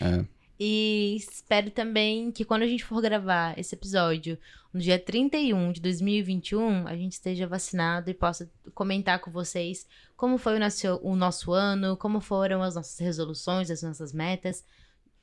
É. 0.00 0.24
E 0.58 1.16
espero 1.16 1.70
também 1.70 2.30
que 2.30 2.44
quando 2.44 2.62
a 2.62 2.66
gente 2.66 2.84
for 2.84 3.02
gravar 3.02 3.58
esse 3.58 3.74
episódio, 3.74 4.38
no 4.72 4.80
dia 4.80 4.98
31 4.98 5.72
de 5.72 5.80
2021, 5.80 6.86
a 6.86 6.96
gente 6.96 7.12
esteja 7.12 7.46
vacinado 7.46 8.10
e 8.10 8.14
possa 8.14 8.50
comentar 8.74 9.18
com 9.20 9.30
vocês 9.30 9.86
como 10.16 10.38
foi 10.38 10.56
o 10.56 10.60
nosso, 10.60 11.00
o 11.02 11.16
nosso 11.16 11.52
ano, 11.52 11.96
como 11.96 12.20
foram 12.20 12.62
as 12.62 12.76
nossas 12.76 12.98
resoluções, 12.98 13.70
as 13.70 13.82
nossas 13.82 14.12
metas, 14.12 14.64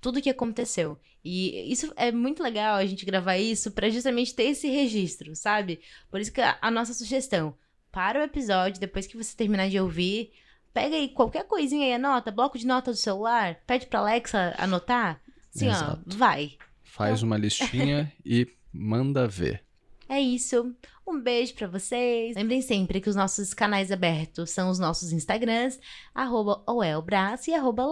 tudo 0.01 0.19
o 0.19 0.21
que 0.21 0.29
aconteceu. 0.29 0.97
E 1.23 1.71
isso 1.71 1.93
é 1.95 2.11
muito 2.11 2.43
legal 2.43 2.75
a 2.75 2.85
gente 2.85 3.05
gravar 3.05 3.37
isso 3.37 3.71
para 3.71 3.89
justamente 3.89 4.33
ter 4.33 4.43
esse 4.43 4.67
registro, 4.67 5.35
sabe? 5.35 5.79
Por 6.09 6.19
isso 6.19 6.31
que 6.31 6.41
a, 6.41 6.57
a 6.61 6.71
nossa 6.71 6.93
sugestão, 6.93 7.55
para 7.91 8.19
o 8.19 8.23
episódio, 8.23 8.79
depois 8.79 9.05
que 9.05 9.17
você 9.17 9.35
terminar 9.35 9.69
de 9.69 9.79
ouvir, 9.79 10.31
Pega 10.73 10.95
aí 10.95 11.09
qualquer 11.09 11.45
coisinha 11.45 11.85
aí, 11.85 11.93
anota, 11.93 12.31
bloco 12.31 12.57
de 12.57 12.65
nota 12.65 12.91
do 12.91 12.97
celular, 12.97 13.59
pede 13.67 13.87
pra 13.87 13.99
Alexa 13.99 14.55
anotar. 14.57 15.21
Assim, 15.53 15.67
Exato. 15.69 16.01
ó, 16.07 16.15
vai. 16.15 16.57
Faz 16.83 17.23
uma 17.23 17.37
listinha 17.37 18.11
e 18.25 18.47
manda 18.71 19.27
ver. 19.27 19.63
É 20.07 20.19
isso. 20.19 20.75
Um 21.07 21.19
beijo 21.19 21.53
pra 21.55 21.67
vocês. 21.67 22.35
Lembrem 22.35 22.61
sempre 22.61 23.01
que 23.01 23.09
os 23.09 23.15
nossos 23.15 23.53
canais 23.53 23.91
abertos 23.91 24.51
são 24.51 24.69
os 24.69 24.79
nossos 24.79 25.11
Instagrams, 25.11 25.79
arroba 26.13 26.63
Oelbras 26.67 27.47
e 27.47 27.53
arroba. 27.53 27.83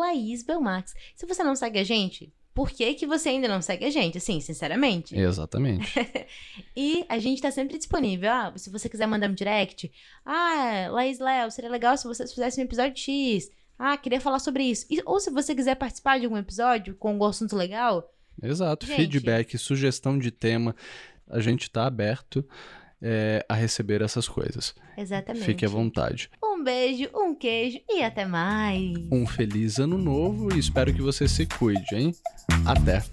Se 1.15 1.26
você 1.26 1.44
não 1.44 1.56
segue 1.56 1.80
a 1.80 1.84
gente, 1.84 2.34
por 2.54 2.70
que, 2.70 2.94
que 2.94 3.08
você 3.08 3.30
ainda 3.30 3.48
não 3.48 3.62
segue 3.62 3.86
a 3.86 3.90
gente? 3.90 4.18
Assim, 4.18 4.40
sinceramente. 4.42 5.18
Exatamente. 5.18 5.94
e 6.76 7.06
a 7.08 7.18
gente 7.20 7.42
tá 7.42 7.52
sempre 7.52 7.78
disponível. 7.78 8.30
Ah, 8.30 8.54
se 8.56 8.70
você 8.70 8.90
quiser 8.90 9.08
mandar 9.08 9.30
um 9.30 9.34
direct. 9.34 9.92
Ah, 10.26 10.88
Laís 10.92 11.20
Léo, 11.20 11.52
seria 11.52 11.70
legal 11.70 11.98
se 11.98 12.08
vocês 12.08 12.32
fizessem 12.32 12.64
um 12.64 12.68
episódio 12.68 12.98
X. 12.98 13.52
Ah, 13.78 13.96
queria 13.96 14.20
falar 14.20 14.40
sobre 14.40 14.64
isso. 14.64 14.86
E, 14.90 15.02
ou 15.06 15.20
se 15.20 15.30
você 15.30 15.56
quiser 15.56 15.76
participar 15.76 16.20
de 16.20 16.26
algum 16.26 16.38
episódio 16.38 16.96
com 16.96 17.16
um 17.16 17.24
assunto 17.24 17.56
legal. 17.56 18.14
Exato. 18.42 18.86
Gente. 18.86 18.98
Feedback, 18.98 19.58
sugestão 19.58 20.18
de 20.18 20.32
tema. 20.32 20.76
A 21.30 21.40
gente 21.40 21.70
tá 21.70 21.86
aberto 21.86 22.46
é, 23.02 23.46
a 23.48 23.54
receber 23.54 24.02
essas 24.02 24.28
coisas. 24.28 24.74
Exatamente. 24.98 25.46
Fique 25.46 25.66
à 25.66 25.70
vontade. 25.70 26.30
Um 26.44 26.64
beijo, 26.64 27.10
um 27.16 27.34
queijo 27.34 27.80
e 27.90 28.04
até 28.04 28.26
mais. 28.26 28.94
Um 29.12 29.26
feliz 29.26 29.80
ano 29.80 29.98
novo 29.98 30.54
e 30.54 30.60
espero 30.60 30.94
que 30.94 31.02
você 31.02 31.28
se 31.28 31.46
cuide, 31.46 31.96
hein? 31.96 32.14
Até! 32.66 33.04